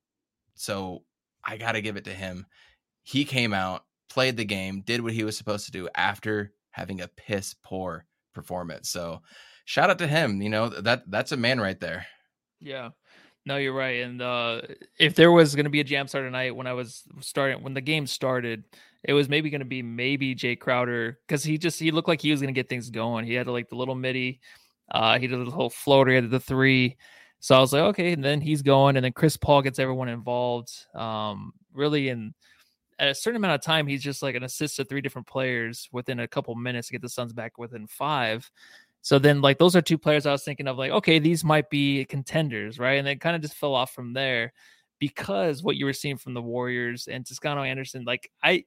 [0.54, 1.02] So
[1.44, 2.46] I gotta give it to him.
[3.02, 7.00] He came out, played the game, did what he was supposed to do after having
[7.00, 8.90] a piss poor performance.
[8.90, 9.22] So
[9.64, 10.40] shout out to him.
[10.42, 12.06] You know, that that's a man right there.
[12.60, 12.90] Yeah.
[13.44, 14.02] No, you're right.
[14.02, 14.62] And uh
[14.98, 17.74] if there was going to be a jam start tonight when I was starting when
[17.74, 18.64] the game started,
[19.06, 22.20] it was maybe going to be maybe Jae Crowder cuz he just he looked like
[22.20, 23.24] he was going to get things going.
[23.24, 24.40] He had like the little midi
[24.90, 26.96] uh he did the whole floater, he had the 3.
[27.40, 30.08] So I was like, okay, and then he's going and then Chris Paul gets everyone
[30.08, 30.70] involved.
[30.94, 32.34] Um really in
[32.98, 35.88] at a certain amount of time he's just like an assist to three different players
[35.92, 38.50] within a couple minutes to get the Suns back within 5.
[39.06, 41.70] So then, like, those are two players I was thinking of, like, okay, these might
[41.70, 42.98] be contenders, right?
[42.98, 44.52] And it kind of just fell off from there
[44.98, 48.64] because what you were seeing from the Warriors and Toscano Anderson, like, I,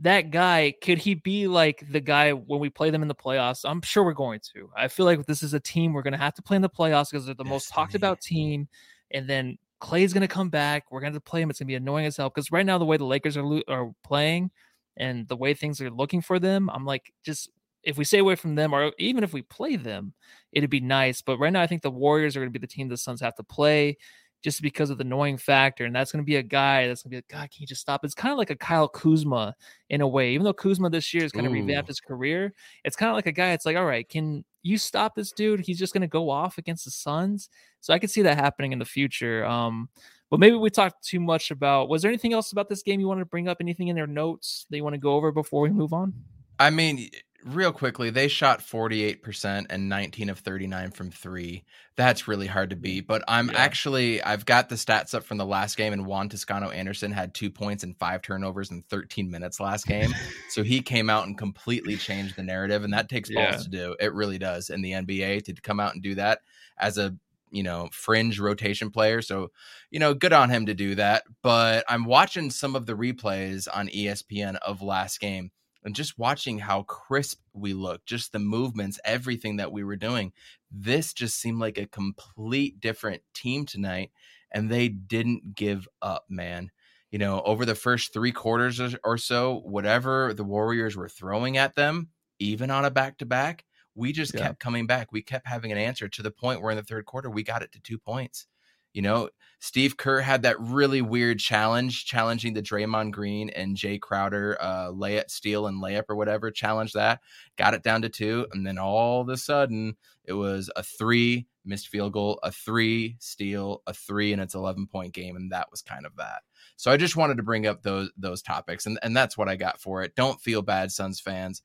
[0.00, 3.60] that guy, could he be like the guy when we play them in the playoffs?
[3.64, 4.70] I'm sure we're going to.
[4.76, 6.70] I feel like this is a team we're going to have to play in the
[6.70, 8.68] playoffs because they're the most talked about team.
[9.10, 10.90] And then Clay's going to come back.
[10.90, 11.50] We're going to play him.
[11.50, 13.44] It's going to be annoying as hell because right now, the way the Lakers are,
[13.44, 14.50] lo- are playing
[14.96, 17.50] and the way things are looking for them, I'm like, just
[17.82, 20.14] if we stay away from them, or even if we play them,
[20.52, 21.22] it'd be nice.
[21.22, 23.20] But right now, I think the Warriors are going to be the team the Suns
[23.20, 23.96] have to play
[24.42, 25.84] just because of the annoying factor.
[25.84, 27.66] And that's going to be a guy that's going to be like, God, can you
[27.66, 28.04] just stop?
[28.04, 29.54] It's kind of like a Kyle Kuzma
[29.88, 30.32] in a way.
[30.32, 32.52] Even though Kuzma this year has kind of revamped his career,
[32.84, 33.52] it's kind of like a guy.
[33.52, 35.60] It's like, all right, can you stop this dude?
[35.60, 37.48] He's just going to go off against the Suns.
[37.80, 39.44] So I could see that happening in the future.
[39.44, 39.88] Um,
[40.30, 41.88] but maybe we talked too much about.
[41.88, 43.58] Was there anything else about this game you wanted to bring up?
[43.60, 46.14] Anything in their notes that you want to go over before we move on?
[46.58, 47.08] I mean,
[47.44, 51.64] real quickly, they shot 48% and 19 of 39 from three.
[51.96, 53.06] That's really hard to beat.
[53.06, 53.58] But I'm Yeah.
[53.58, 57.34] actually, I've got the stats up from the last game, and Juan Toscano Anderson had
[57.34, 60.12] two points and five turnovers in 13 minutes last game.
[60.48, 63.62] so he came out and completely changed the narrative, and that takes balls Yeah.
[63.62, 63.96] to do.
[64.00, 66.40] It really does in the NBA to come out and do that
[66.78, 67.14] as a
[67.52, 69.50] you know fringe rotation player so
[69.90, 73.66] you know good on him to do that but i'm watching some of the replays
[73.74, 75.50] on espn of last game
[75.84, 80.32] and just watching how crisp we looked, just the movements, everything that we were doing,
[80.70, 84.10] this just seemed like a complete different team tonight.
[84.52, 86.70] And they didn't give up, man.
[87.10, 91.74] You know, over the first three quarters or- so, whatever the Warriors were throwing at
[91.74, 93.64] them, even on a back to back,
[93.94, 94.42] we just Yeah.
[94.42, 95.12] kept coming back.
[95.12, 97.62] We kept having an answer to the point where in the third quarter, we got
[97.62, 98.46] it to two points.
[98.92, 99.30] You know,
[99.60, 104.88] Steve Kerr had that really weird challenge, challenging the Draymond Green and Jae Crowder uh,
[104.88, 106.50] layup, steal, and layup or whatever.
[106.50, 107.20] Challenged that,
[107.56, 111.46] got it down to two, and then all of a sudden it was a three
[111.64, 115.70] missed field goal, a three steal, a three, and it's eleven point game, and that
[115.70, 116.42] was kind of that.
[116.76, 119.56] So I just wanted to bring up those those topics, and and that's what I
[119.56, 120.14] got for it.
[120.16, 121.62] Don't feel bad, Suns fans.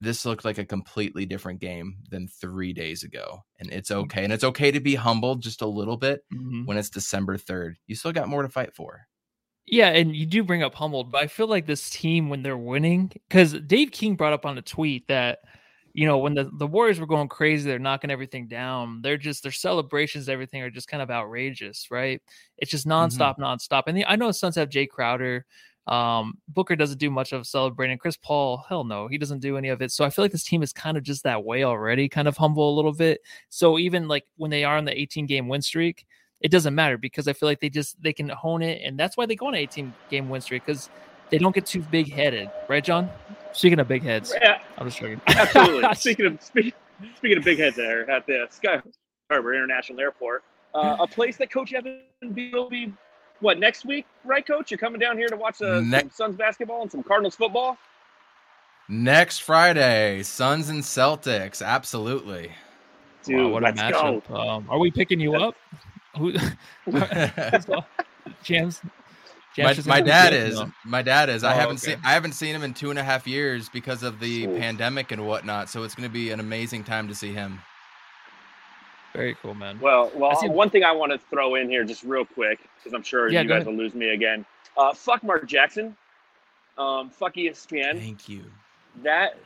[0.00, 4.24] This looked like a completely different game than three days ago, and it's okay.
[4.24, 6.66] And it's okay to be humbled just a little bit Mhm.
[6.66, 7.76] when it's December 3rd.
[7.86, 9.06] You still got more to fight for.
[9.66, 12.56] Yeah, and you do bring up humbled, but I feel like this team when they're
[12.58, 15.40] winning, because Dave King brought up on a tweet that
[15.92, 19.00] you know when the, the Warriors were going crazy, they're knocking everything down.
[19.02, 22.20] They're just their celebrations, everything are just kind of outrageous, right?
[22.58, 23.84] It's just nonstop, nonstop.
[23.86, 25.46] And the, I know Suns have Jae Crowder.
[25.86, 27.96] Um, Booker doesn't do much of celebrating.
[27.98, 29.92] Chris Paul, hell no, he doesn't do any of it.
[29.92, 32.36] So I feel like this team is kind of just that way already, kind of
[32.36, 33.20] humble a little bit.
[33.48, 36.06] So even like when they are on the 18 game win streak,
[36.40, 39.16] it doesn't matter because I feel like they just they can hone it, and that's
[39.16, 40.90] why they go on an 18 game win streak because
[41.30, 43.08] they don't get too big headed, right, John?
[43.52, 45.20] Speaking of big heads, Yeah, I'm just joking.
[45.28, 45.82] absolutely.
[45.94, 46.72] speaking of speaking,
[47.16, 48.82] speaking of big heads there at the Sky
[49.30, 52.92] Harbor International Airport, uh, a place that Coach Evan will be
[53.40, 54.70] what next week, right, Coach?
[54.70, 57.76] You're coming down here to watch the Ne- Suns basketball and some Cardinals football.
[58.88, 61.64] Next Friday, Suns and Celtics.
[61.64, 62.52] Absolutely.
[63.24, 64.20] Dude, wow, what a let's go.
[64.28, 64.30] matchup!
[64.30, 65.54] Um, are we picking you up?
[66.16, 66.32] Who?
[68.42, 68.80] Jams.
[69.58, 70.38] my, my dad No.
[70.38, 70.62] is.
[70.84, 71.42] My dad is.
[71.44, 71.92] I Oh, haven't okay.
[71.94, 74.58] seen I haven't seen him in two and a half years because of the Oof.
[74.58, 75.68] pandemic and whatnot.
[75.68, 77.60] So it's gonna be an amazing time to see him.
[79.16, 79.78] Very cool, man.
[79.80, 82.92] Well, well, see- one thing I want to throw in here just real quick because
[82.92, 83.66] I'm sure Yeah, you guys ahead.
[83.68, 84.44] will lose me again.
[84.76, 85.96] Uh, fuck Mark Jackson.
[86.78, 87.98] Um, fuck ESPN.
[87.98, 88.44] Thank you.
[89.02, 89.36] that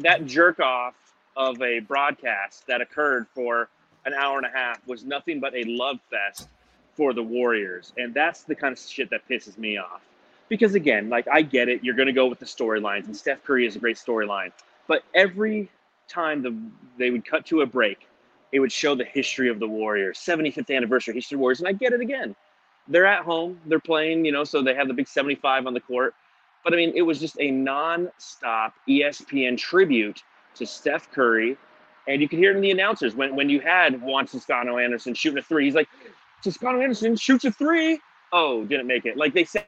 [0.00, 0.94] that jerk off
[1.36, 3.68] of a broadcast that occurred for
[4.06, 6.48] an hour and a half was nothing but a love fest
[6.96, 7.92] for the Warriors.
[7.98, 10.02] And that's the kind of shit that pisses me off.
[10.48, 13.66] Because again, like I get it, you're gonna go with the storylines, and Steph Curry
[13.66, 14.52] is a great storyline.
[14.86, 15.68] But every
[16.08, 16.56] time the
[16.98, 18.06] they would cut to a break,
[18.52, 21.68] it would show the history of the Warriors, 75th anniversary history of the Warriors, and
[21.68, 22.34] I get it again.
[22.88, 25.80] They're at home, they're playing, you know, so they have the big 75 on the
[25.80, 26.14] court.
[26.64, 30.22] But I mean, it was just a non-stop ESPN tribute
[30.56, 31.56] to Steph Curry.
[32.08, 35.14] And you could hear it in the announcers when, when you had Juan Toscano Anderson
[35.14, 35.66] shooting a three.
[35.66, 35.88] He's like,
[36.42, 38.00] Toscano Anderson shoots a three.
[38.32, 39.16] Oh, didn't make it.
[39.16, 39.66] Like they said,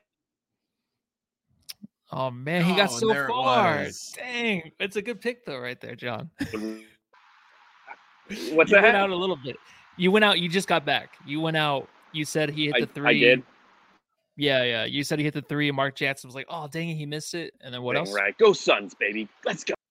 [2.14, 3.86] Oh man, he got Oh, so there it far.
[4.16, 6.30] Dang, it's a good pick though, right there, John.
[8.52, 8.94] what's you went that?
[8.94, 9.56] out a little bit.
[9.96, 10.38] You went out.
[10.38, 11.10] You just got back.
[11.26, 11.88] You went out.
[12.12, 13.08] You said he hit I, the three.
[13.08, 13.42] I did.
[14.36, 14.84] Yeah, yeah.
[14.84, 15.68] You said he hit the three.
[15.68, 18.06] and Mark Jackson was like, "Oh, dang it, he missed it." And then what Dang
[18.06, 18.14] else?
[18.14, 18.36] Right.
[18.38, 19.28] Go Suns, baby.
[19.44, 19.74] Let's go.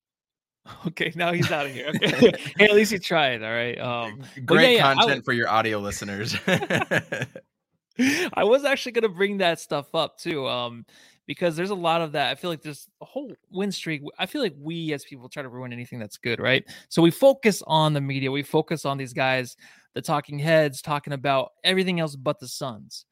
[0.87, 1.87] Okay, now he's out of here.
[1.87, 2.31] Okay.
[2.57, 3.41] hey, at least he tried.
[3.43, 3.79] All right.
[3.79, 6.35] Um, Great yeah, I content would- for your audio listeners.
[6.47, 10.85] I was actually gonna bring that stuff up too, um,
[11.31, 12.29] because there's a lot of that.
[12.29, 14.01] I feel like there's a whole win streak.
[14.19, 16.65] I feel like we as people try to ruin anything that's good, right?
[16.89, 19.55] So we focus on the media, we focus on these guys,
[19.93, 23.05] the talking heads, talking about everything else but the Suns.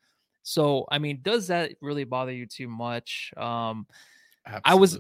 [0.44, 3.32] So I mean, does that really bother you too much?
[3.38, 3.88] Um,
[4.66, 4.98] I was-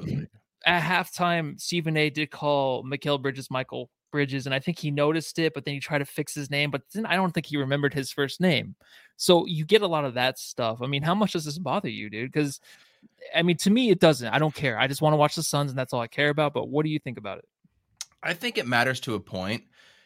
[0.65, 2.09] at halftime, Stephen A.
[2.09, 5.80] did call Mikal Bridges Michael Bridges, and I think he noticed it, but then he
[5.82, 8.76] tried to fix his name, but then I don't think he remembered his first name.
[9.17, 10.82] So you get a lot of that stuff.
[10.82, 12.32] I mean, how much does this bother you, dude?
[12.32, 12.59] Because
[13.36, 14.28] I mean, to me, it doesn't.
[14.28, 14.78] I don't care.
[14.80, 16.54] I just want to watch the Suns, and that's all I care about.
[16.54, 17.45] But what do you think about it?
[18.22, 19.64] I think it matters to a point.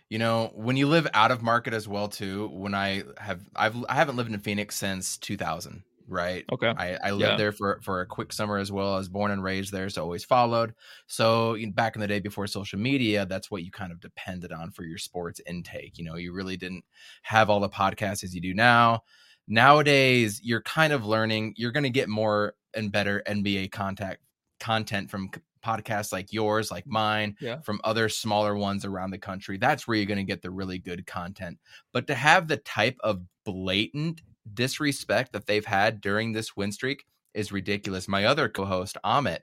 [0.10, 2.48] You know, when you live out of market as well too.
[2.50, 6.46] When I have, I've, I haven't lived in Phoenix since 2000, right?
[6.52, 6.72] Okay.
[6.78, 7.38] I, I lived Yeah.
[7.38, 8.94] there for for a quick summer as well.
[8.94, 10.76] I was born and raised there, so always followed.
[11.08, 14.00] So you know, back in the day before social media, that's what you kind of
[14.02, 15.98] depended on for your sports intake.
[15.98, 16.84] You know, you really didn't
[17.24, 19.02] have all the podcasts as you do now.
[19.48, 21.54] Nowadays, you're kind of learning.
[21.58, 24.22] You're going to get more and better NBA contact
[24.60, 25.30] content from
[25.64, 27.60] podcasts like yours, like mine, Yeah.
[27.62, 29.58] from other smaller ones around the country.
[29.58, 31.58] That's where you're going to get the really good content.
[31.94, 34.22] But to have the type of blatant
[34.54, 38.08] disrespect that they've had during this win streak, is ridiculous.
[38.08, 39.40] My other co-host, Amit,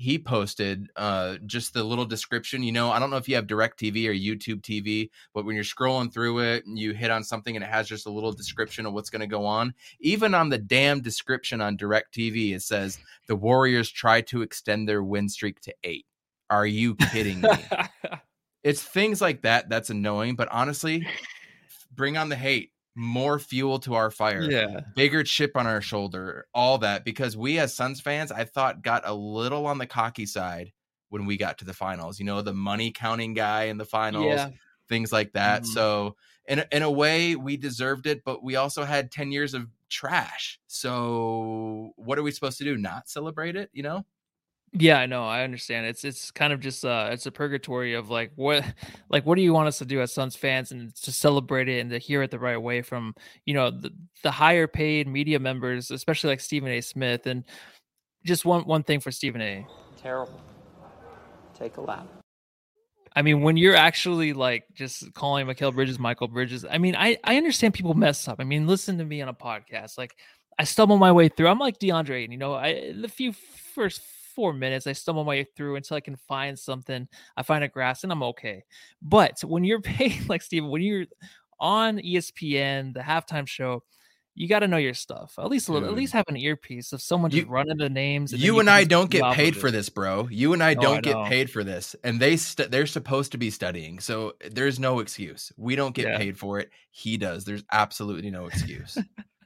[0.00, 2.62] he posted uh, just the little description.
[2.62, 5.54] You know, I don't know if you have Direct TV or YouTube TV, but when
[5.54, 8.32] you're scrolling through it and you hit on something and it has just a little
[8.32, 12.54] description of what's going to go on, even on the damn description on Direct TV,
[12.54, 16.06] it says the Warriors try to extend their win streak to eight.
[16.48, 17.50] Are you kidding me?
[18.64, 21.06] it's things like that that's annoying, but honestly,
[21.94, 24.50] bring on the hate more fuel to our fire.
[24.50, 24.80] Yeah.
[24.94, 29.02] Bigger chip on our shoulder, all that because we as Suns fans, I thought got
[29.06, 30.72] a little on the cocky side
[31.08, 32.18] when we got to the finals.
[32.18, 34.50] You know, the money counting guy in the finals, Yeah.
[34.88, 35.62] things like that.
[35.62, 35.66] Mhm.
[35.66, 36.16] So,
[36.46, 40.60] in in a way, we deserved it, but we also had 10 years of trash.
[40.66, 42.76] So, what are we supposed to do?
[42.76, 44.04] Not celebrate it, you know?
[44.72, 45.24] Yeah, I know.
[45.24, 45.86] I understand.
[45.86, 48.64] It's it's kind of just uh it's a purgatory of like what
[49.08, 51.80] like what do you want us to do as Suns fans and to celebrate it
[51.80, 53.14] and to hear it the right way from,
[53.46, 53.90] you know, the,
[54.22, 56.80] the higher paid media members, especially like Stephen A.
[56.80, 57.44] Smith and
[58.24, 59.66] just one one thing for Stephen A.
[59.96, 60.40] Terrible.
[61.54, 62.06] Take a lap.
[63.16, 67.18] I mean, when you're actually like just calling Mikal Bridges Michael Bridges, I mean, I
[67.24, 68.36] I understand people mess up.
[68.38, 69.98] I mean, listen to me on a podcast.
[69.98, 70.14] Like
[70.60, 71.48] I stumble my way through.
[71.48, 74.00] I'm like DeAndre, and you know, I the few first
[74.34, 77.08] four minutes, I stumble my way through until I can find something.
[77.36, 78.64] I find a grass and I'm okay.
[79.02, 81.06] But when you're paying like Stephen, when you're
[81.58, 83.82] on ESPN, the halftime show,
[84.34, 85.34] you got to know your stuff.
[85.38, 85.98] At least, a little, at mm-hmm.
[85.98, 88.30] least have an earpiece of someone just You- running the names.
[88.30, 90.28] then you can and I don't get paid for this, bro.
[90.30, 93.38] You and I No, don't get paid for this, and they st- they're supposed to
[93.38, 93.98] be studying.
[93.98, 95.52] So eh, there's no excuse.
[95.56, 96.16] We don't get Yeah.
[96.16, 96.70] paid for it.
[96.90, 97.44] He does.
[97.44, 98.96] There's absolutely no excuse.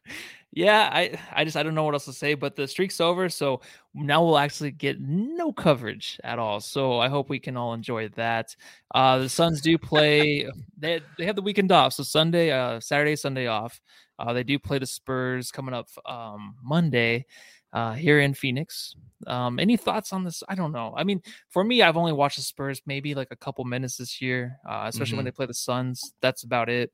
[0.56, 3.28] Yeah, I I just I don't know what else to say, but the streak's over,
[3.28, 3.60] so
[3.92, 6.60] now we'll actually get no coverage at all.
[6.60, 8.54] So I hope we can all enjoy that.
[8.94, 10.46] Uh the Suns do play
[10.78, 13.80] they they have the weekend off, so Sunday, uh Saturday, Sunday off.
[14.18, 17.26] Uh they do play the Spurs coming up um Monday
[17.72, 18.94] uh here in Phoenix.
[19.26, 20.44] Um any thoughts on this?
[20.48, 20.94] I don't know.
[20.96, 24.20] I mean, for me, I've only watched the Spurs maybe like a couple minutes this
[24.22, 25.28] year, uh, especially when Mhm.
[25.28, 26.14] they play the Suns.
[26.20, 26.92] That's about it.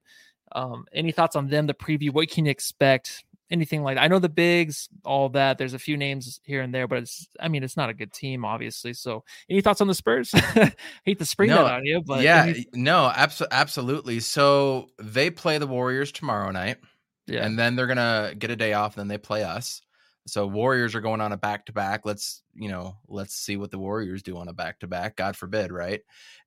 [0.52, 1.66] Um, any thoughts on them?
[1.66, 3.24] The preview, what can you expect?
[3.50, 4.02] Anything like that?
[4.02, 5.58] I know the bigs, all that.
[5.58, 8.12] There's a few names here and there, but it's I mean it's not a good
[8.12, 8.92] team, obviously.
[8.94, 10.30] So, any thoughts on the Spurs?
[11.04, 14.20] Hate to spring No, that on you, but yeah, no, abso- absolutely.
[14.20, 16.78] So they play the Warriors tomorrow night,
[17.26, 18.94] yeah, and then they're gonna get a day off.
[18.96, 19.82] and Then they play us.
[20.26, 22.06] So Warriors are going on a back to back.
[22.06, 25.16] Let's you know, let's see what the Warriors do on a back to back.
[25.16, 26.02] God forbid, right?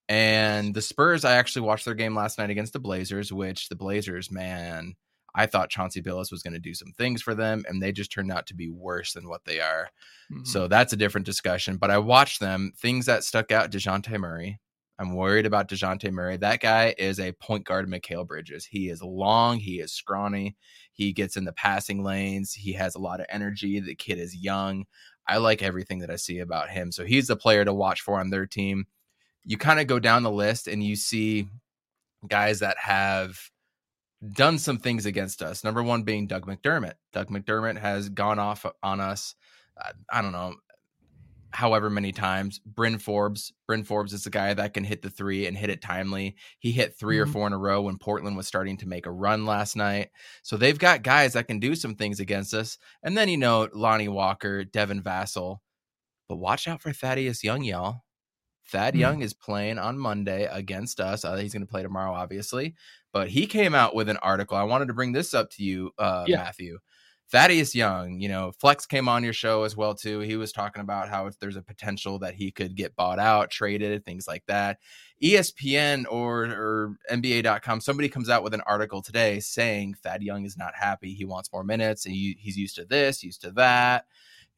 [0.09, 3.75] And the Spurs, I actually watched their game last night against the Blazers, which the
[3.75, 4.95] Blazers, man,
[5.35, 8.11] I thought Chauncey Billups was going to do some things for them, and they just
[8.11, 9.89] turned out to be worse than what they are.
[10.31, 10.45] Mhm.
[10.45, 11.77] So that's a different discussion.
[11.77, 12.71] But I watched them.
[12.77, 14.59] Things that stuck out: Dejounte Murray.
[14.99, 16.37] I'm worried about Dejounte Murray.
[16.37, 18.63] That guy is a point guard, Mikal Bridges.
[18.63, 19.59] He is long.
[19.59, 20.55] He is scrawny.
[20.91, 22.53] He gets in the passing lanes.
[22.53, 23.79] He has a lot of energy.
[23.79, 24.85] The kid is young.
[25.27, 26.91] I like everything that I see about him.
[26.91, 28.85] So he's the player to watch for on their team.
[29.45, 31.47] You kind of go down the list and you see
[32.27, 33.39] guys that have
[34.31, 35.63] done some things against us.
[35.63, 36.93] Number one being Doug McDermott.
[37.11, 39.35] Doug McDermott has gone off on us.
[39.77, 40.55] Uh, I don't know,
[41.51, 42.59] however many times.
[42.59, 43.53] Bryn Forbes.
[43.67, 46.35] Bryn Forbes is the guy that can hit the three and hit it timely.
[46.59, 47.33] He hit 3 or Mhm.
[47.33, 50.09] four in a row when Portland was starting to make a run last night.
[50.41, 52.77] So they've got guys that can do some things against us.
[53.03, 55.57] And then you know Lonnie Walker, Devin Vassell.
[56.29, 58.03] But watch out for Thaddeus Young, y'all.
[58.67, 58.99] Thad Mhm.
[58.99, 61.25] Young is playing on Monday against us.
[61.25, 62.75] Uh, he's going to play tomorrow, obviously.
[63.13, 64.57] But he came out with an article.
[64.57, 66.37] I wanted to bring this up to you, uh, Yeah.
[66.37, 66.79] Matthew.
[67.29, 70.19] Thaddeus Young, you know, Flex came on your show as well too.
[70.19, 73.49] He was talking about how if there's a potential that he could get bought out,
[73.49, 74.77] traded, things like that.
[75.23, 80.57] ESPN or or NBA.com, somebody comes out with an article today saying Thad Young is
[80.57, 81.15] not happy.
[81.15, 84.05] He wants more minutes, and he, he's used to this, used to that.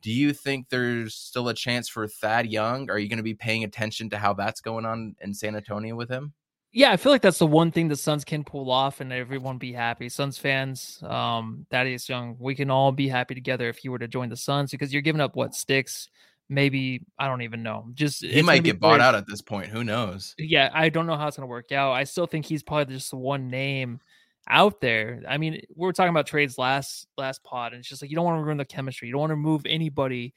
[0.01, 2.89] Do you think there's still a chance for Thad Young?
[2.89, 5.95] Are you going to be paying attention to how that's going on in San Antonio
[5.95, 6.33] with him?
[6.75, 9.57] Yeah, I feel like that's the one thing the Suns can pull off, and everyone
[9.57, 10.09] be happy.
[10.09, 14.09] Suns fans, um, Thaddeus Young, we can all be happy together if he were to
[14.09, 16.09] join the Suns because you're giving up what sticks.
[16.49, 17.87] Maybe I don't even know.
[17.93, 19.67] Just He might get bought out at this point.
[19.67, 20.35] Who knows?
[20.37, 21.93] yeah, I don't know how it's going to work out.
[21.93, 24.01] I still think he's probably just the one name
[24.45, 25.23] out there.
[25.29, 28.17] I mean, we were talking about trades last last pod, and it's just like you
[28.17, 29.07] don't want to ruin the chemistry.
[29.07, 30.33] You don't want to move anybody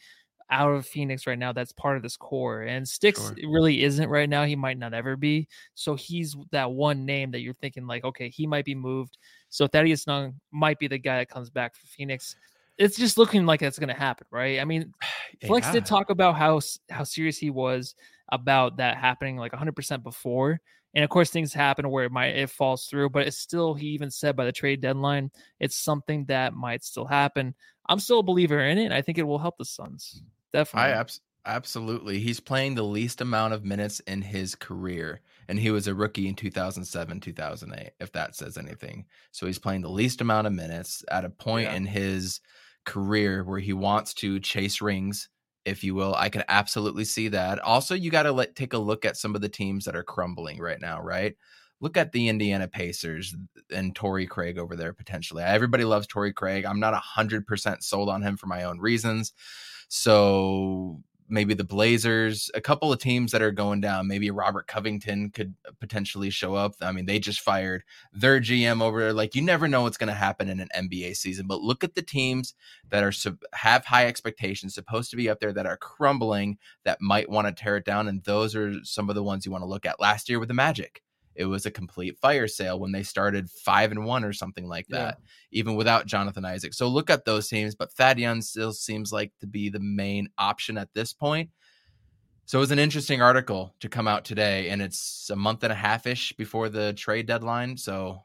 [0.50, 2.62] out of Phoenix right now that's part of this core.
[2.62, 3.36] And Sticks Sure.
[3.44, 4.44] really isn't right now.
[4.44, 5.48] He might not ever be.
[5.74, 9.18] So he's that one name that you're thinking like, okay, he might be moved.
[9.48, 12.36] So Thaddeus Young might be the guy that comes back for Phoenix.
[12.78, 14.60] It's just looking like that's going to happen, right?
[14.60, 14.92] I mean,
[15.46, 15.72] Flex Yeah.
[15.72, 17.94] did talk about how how serious he was
[18.30, 20.60] about that happening like 100% before
[20.94, 23.88] And of course, things happen where it might it falls through, but it's still he
[23.88, 25.30] even said by the trade deadline,
[25.60, 27.54] it's something that might still happen.
[27.88, 28.92] I'm still a believer in it.
[28.92, 30.22] I think it will help the Suns.
[30.52, 30.92] Definitely.
[30.92, 32.18] I abs- absolutely.
[32.20, 36.28] He's playing the least amount of minutes in his career, and he was a rookie
[36.28, 37.92] in 2007, 2008.
[38.00, 41.70] If that says anything, so he's playing the least amount of minutes at a point
[41.70, 41.74] Yeah.
[41.74, 42.40] in his
[42.84, 45.28] career where he wants to chase rings,
[45.64, 46.14] if you will.
[46.14, 47.58] I can absolutely see that.
[47.60, 50.02] Also, you got to let take a look at some of the teams that are
[50.04, 51.36] crumbling right now, right?
[51.80, 53.36] Look at the Indiana Pacers
[53.70, 55.44] and Torrey Craig over there potentially.
[55.44, 56.64] Everybody loves Torrey Craig.
[56.64, 59.32] I'm not 100% sold on him for my own reasons.
[59.88, 64.08] So maybe the Blazers, a couple of teams that are going down.
[64.08, 66.74] Maybe Robert Covington could uh, potentially show up.
[66.80, 69.12] I mean, they just fired their GM over there.
[69.12, 71.46] Like you never know what's going to happen in an NBA season.
[71.46, 72.54] But look at the teams
[72.88, 73.12] that are
[73.52, 77.52] have high expectations, supposed to be up there, that are crumbling, that might want to
[77.52, 78.08] tear it down.
[78.08, 80.00] And those are some of the ones you want to look at.
[80.00, 81.02] Last year with the Magic,
[81.38, 84.86] it was a complete fire sale when they started five and one or something like
[84.88, 84.98] Yeah.
[84.98, 85.18] that
[85.52, 86.74] even without Jonathan Isaac.
[86.74, 90.28] So look at those teams, but Thad Young still seems like to be the main
[90.36, 91.50] option at this point.
[92.44, 95.72] So it was an interesting article to come out today, and it's a month and
[95.72, 97.76] a half ish before the trade deadline.
[97.76, 98.24] So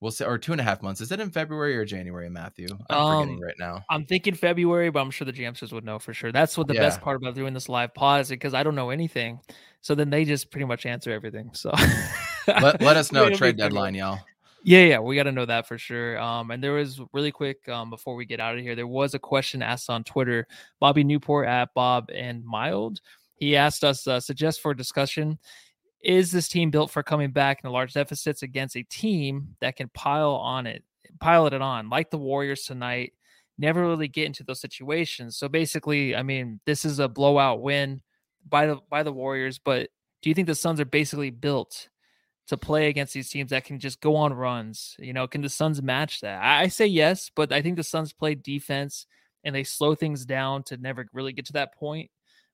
[0.00, 1.00] we'll say, or two and a half months.
[1.00, 2.68] Is it in February or January, Matthew?
[2.88, 3.84] I'm forgetting Um, right now.
[3.90, 6.32] I'm thinking February, but I'm sure the Jamsters would know for sure.
[6.32, 8.90] That's what the best part about doing this live pod is because I don't know
[8.90, 9.40] anything.
[9.80, 11.50] So then they just pretty much answer everything.
[11.54, 11.72] So
[12.46, 14.18] Let, let us know trade deadline, y'all.
[14.62, 16.18] Yeah, yeah, we got to know that for sure.
[16.20, 19.14] Um, and there was really quick um, before we get out of here, there was
[19.14, 20.46] a question asked on Twitter.
[20.80, 23.00] Bobby Newport at Bob and Mild.
[23.36, 25.38] He asked us uh, suggest for discussion.
[26.02, 29.90] Is this team built for coming back in large deficits against a team that can
[29.92, 30.82] pile on it,
[31.20, 33.12] pilot it on, like the Warriors tonight?
[33.58, 35.36] Never really get into those situations.
[35.36, 38.00] So basically, I mean, this is a blowout win
[38.48, 39.58] by the by the Warriors.
[39.58, 39.90] But
[40.22, 41.88] do you think the Suns are basically built
[42.50, 44.96] to play against these teams that can just go on runs.
[44.98, 46.42] You know, can the Suns match that?
[46.42, 49.06] I I say yes, but I think the Suns play defense
[49.44, 52.10] and they slow things down to never really get to that point.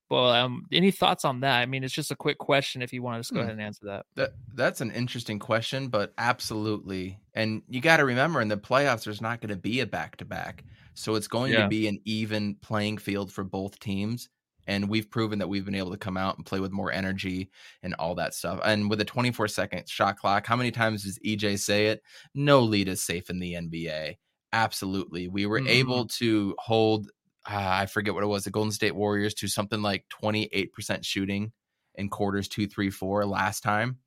[0.09, 1.59] But um, any thoughts on that?
[1.61, 2.81] I mean, it's just a quick question.
[2.81, 3.47] If you want to just go Hmm.
[3.47, 4.05] ahead and answer that.
[4.15, 7.19] That that's an interesting question, but absolutely.
[7.33, 10.17] And you got to remember, in the playoffs, there's not going to be a back
[10.17, 11.63] to back, so it's going Yeah.
[11.63, 14.29] to be an even playing field for both teams.
[14.67, 17.51] And we've proven that we've been able to come out and play with more energy
[17.83, 18.59] and all that stuff.
[18.65, 22.01] And with a 24 second shot clock, how many times does EJ say it?
[22.35, 24.17] No lead is safe in the NBA.
[24.53, 25.69] Absolutely, we were Mhm.
[25.69, 27.11] able to hold.
[27.49, 28.43] Uh, I forget what it was.
[28.43, 31.51] The Golden State Warriors to something like 28% shooting
[31.95, 33.97] in quarters two, three, four last time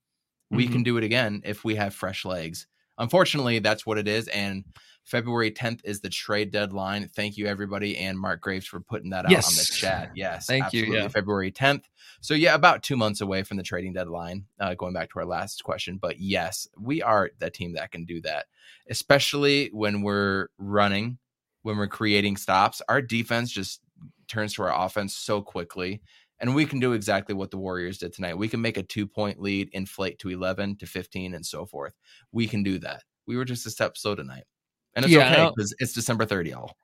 [0.51, 0.73] we Mm-hmm.
[0.73, 2.67] can do it again if we have fresh legs.
[2.99, 4.27] Unfortunately, that's what it is.
[4.29, 4.65] And
[5.05, 7.09] February 10th is the trade deadline.
[7.09, 10.11] Thank you, everybody, and Mark Graves for putting that out on the chat.
[10.15, 11.09] Yes, Thank you, yeah.
[11.09, 11.85] February 10th.
[12.21, 14.45] So yeah, about two months away from the trading deadline.
[14.59, 18.05] Uh, going back to our last question, but yes, we are the team that can
[18.05, 18.47] do that,
[18.91, 21.19] especially when we're running,
[21.63, 22.83] when we're creating stops.
[22.89, 23.81] Our defense just
[24.29, 26.03] turns to our offense so quickly.
[26.39, 28.39] And we can do exactly what the Warriors did tonight.
[28.39, 31.95] We can make a two point lead, inflate to 11 to 15, and so forth.
[32.33, 33.05] We can do that.
[33.27, 34.45] We were just a step slow tonight.
[34.95, 36.77] And it's Yeah, okay because it's December 30, y'all.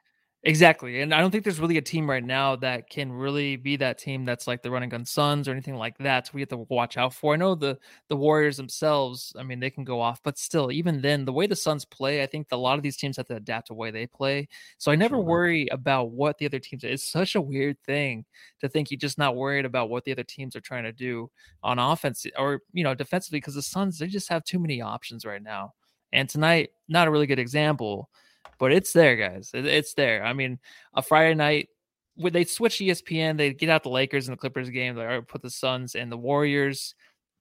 [0.49, 1.01] Exactly.
[1.01, 3.99] And I don't think there's really a team right now that can really be that
[3.99, 6.28] team that's like the running gun Suns or anything like that.
[6.28, 7.34] So we have to watch out for.
[7.34, 7.76] I know the
[8.09, 11.49] the Warriors themselves, I mean, they can go off, but still, even then, the way
[11.49, 13.74] the Suns play, I think a lot of these teams have to adapt to the
[13.76, 14.47] way they play.
[14.78, 15.24] So I never Sure.
[15.24, 18.24] worry about what the other teams It's such a weird thing
[18.61, 21.28] to think you're just not worried about what the other teams are trying to do
[21.64, 25.24] on offense or you know defensively because the Suns they just have too many options
[25.24, 25.74] right now.
[26.12, 28.11] And tonight, not a really good example,
[28.59, 29.51] but it's there, guys.
[29.55, 30.25] It- It's there.
[30.25, 30.59] I mean,
[30.95, 31.69] a Friday night
[32.17, 34.95] when they switch ESPN, they get out the Lakers and the Clippers game.
[34.97, 36.95] They are put the Suns and the Warriors.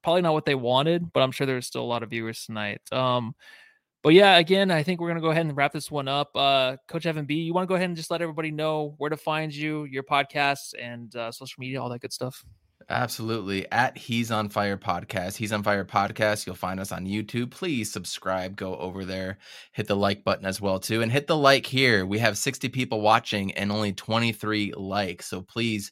[0.03, 2.81] Probably not what they wanted, but I'm sure there's still a lot of viewers tonight.
[2.91, 3.35] Um,
[4.03, 6.29] but yeah, again, I think we're gonna go ahead and wrap this one up.
[6.35, 9.09] Uh, Coach Evan B, you want to go ahead and just let everybody know where
[9.09, 12.43] to find you, your podcasts, and uh, social media, all that good stuff.
[12.87, 13.69] Absolutely.
[13.71, 15.35] At He's on Fire Podcast.
[15.37, 16.45] He's on Fire Podcast.
[16.45, 17.49] You'll find us on YouTube.
[17.49, 18.55] Please subscribe.
[18.55, 19.39] Go over there.
[19.71, 21.01] Hit the like button as well, too.
[21.01, 22.05] And hit the like here.
[22.05, 25.25] We have 60 people watching and only 23 likes.
[25.27, 25.91] So please,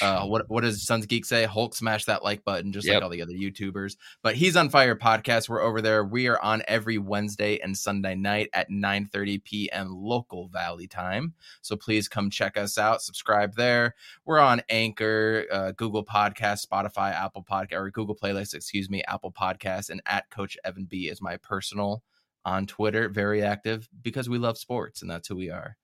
[0.00, 1.46] uh, what, what does Sons Geek say?
[1.46, 2.94] Hulk smash that like button, just Yep.
[2.94, 3.96] like all the other YouTubers.
[4.22, 5.48] But He's on Fire Podcast.
[5.48, 6.04] We're over there.
[6.04, 9.90] We are on every Wednesday and Sunday night at 9:30 p.m.
[9.92, 11.34] local Valley time.
[11.60, 13.02] So please come check us out.
[13.02, 13.96] Subscribe there.
[14.24, 19.32] We're on Anchor, uh, Google Podcast, Spotify, Apple Podcast, or Google Playlist, excuse me, Apple
[19.32, 22.02] Podcast, and at Coach Evan B is my personal
[22.44, 23.08] on Twitter.
[23.08, 25.76] Very active because we love sports, and that's who we are.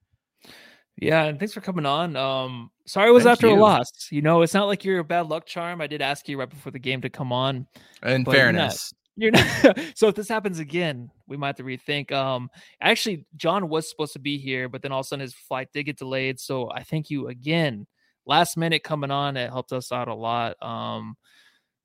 [0.99, 2.16] Yeah, and thanks for coming on.
[2.16, 3.57] Um, sorry it was Thank after a you.
[3.61, 3.91] loss.
[4.11, 5.80] You know, it's not like you're a bad luck charm.
[5.82, 7.66] I did ask you right before the game to come on.
[8.03, 11.57] In But you're not- fairness, You're not so if this happens again, we might have
[11.57, 12.12] to rethink.
[12.12, 12.49] Um
[12.80, 15.68] actually John was supposed to be here, but then all of a sudden his flight
[15.74, 16.41] did get delayed.
[16.41, 17.87] So I thank you again.
[18.27, 20.61] Last minute coming on, it helped us out a lot.
[20.62, 21.16] Um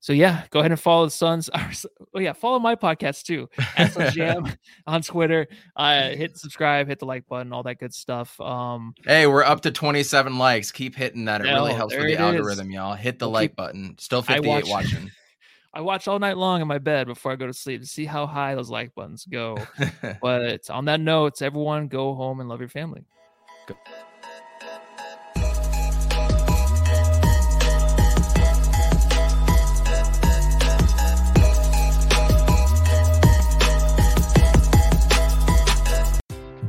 [0.00, 1.48] so yeah, go ahead and follow the Suns.
[2.14, 3.48] Oh yeah, follow my podcast too.
[4.12, 4.46] Jam
[4.86, 5.46] on Twitter.
[5.76, 8.38] Uh hit subscribe, hit the like button, all that good stuff.
[8.40, 10.72] Um hey, we're up to 27 likes.
[10.72, 11.40] Keep hitting that.
[11.40, 12.20] It really helps with the it is.
[12.20, 12.94] algorithm, y'all.
[12.94, 13.94] Hit the We'll like keep- button.
[13.98, 15.10] Still I 58 watch- watching.
[15.74, 18.04] I watch all night long in my bed before I go to sleep to see
[18.04, 19.56] how high those like buttons go.
[20.20, 23.06] But on that note, everyone go home and love your family.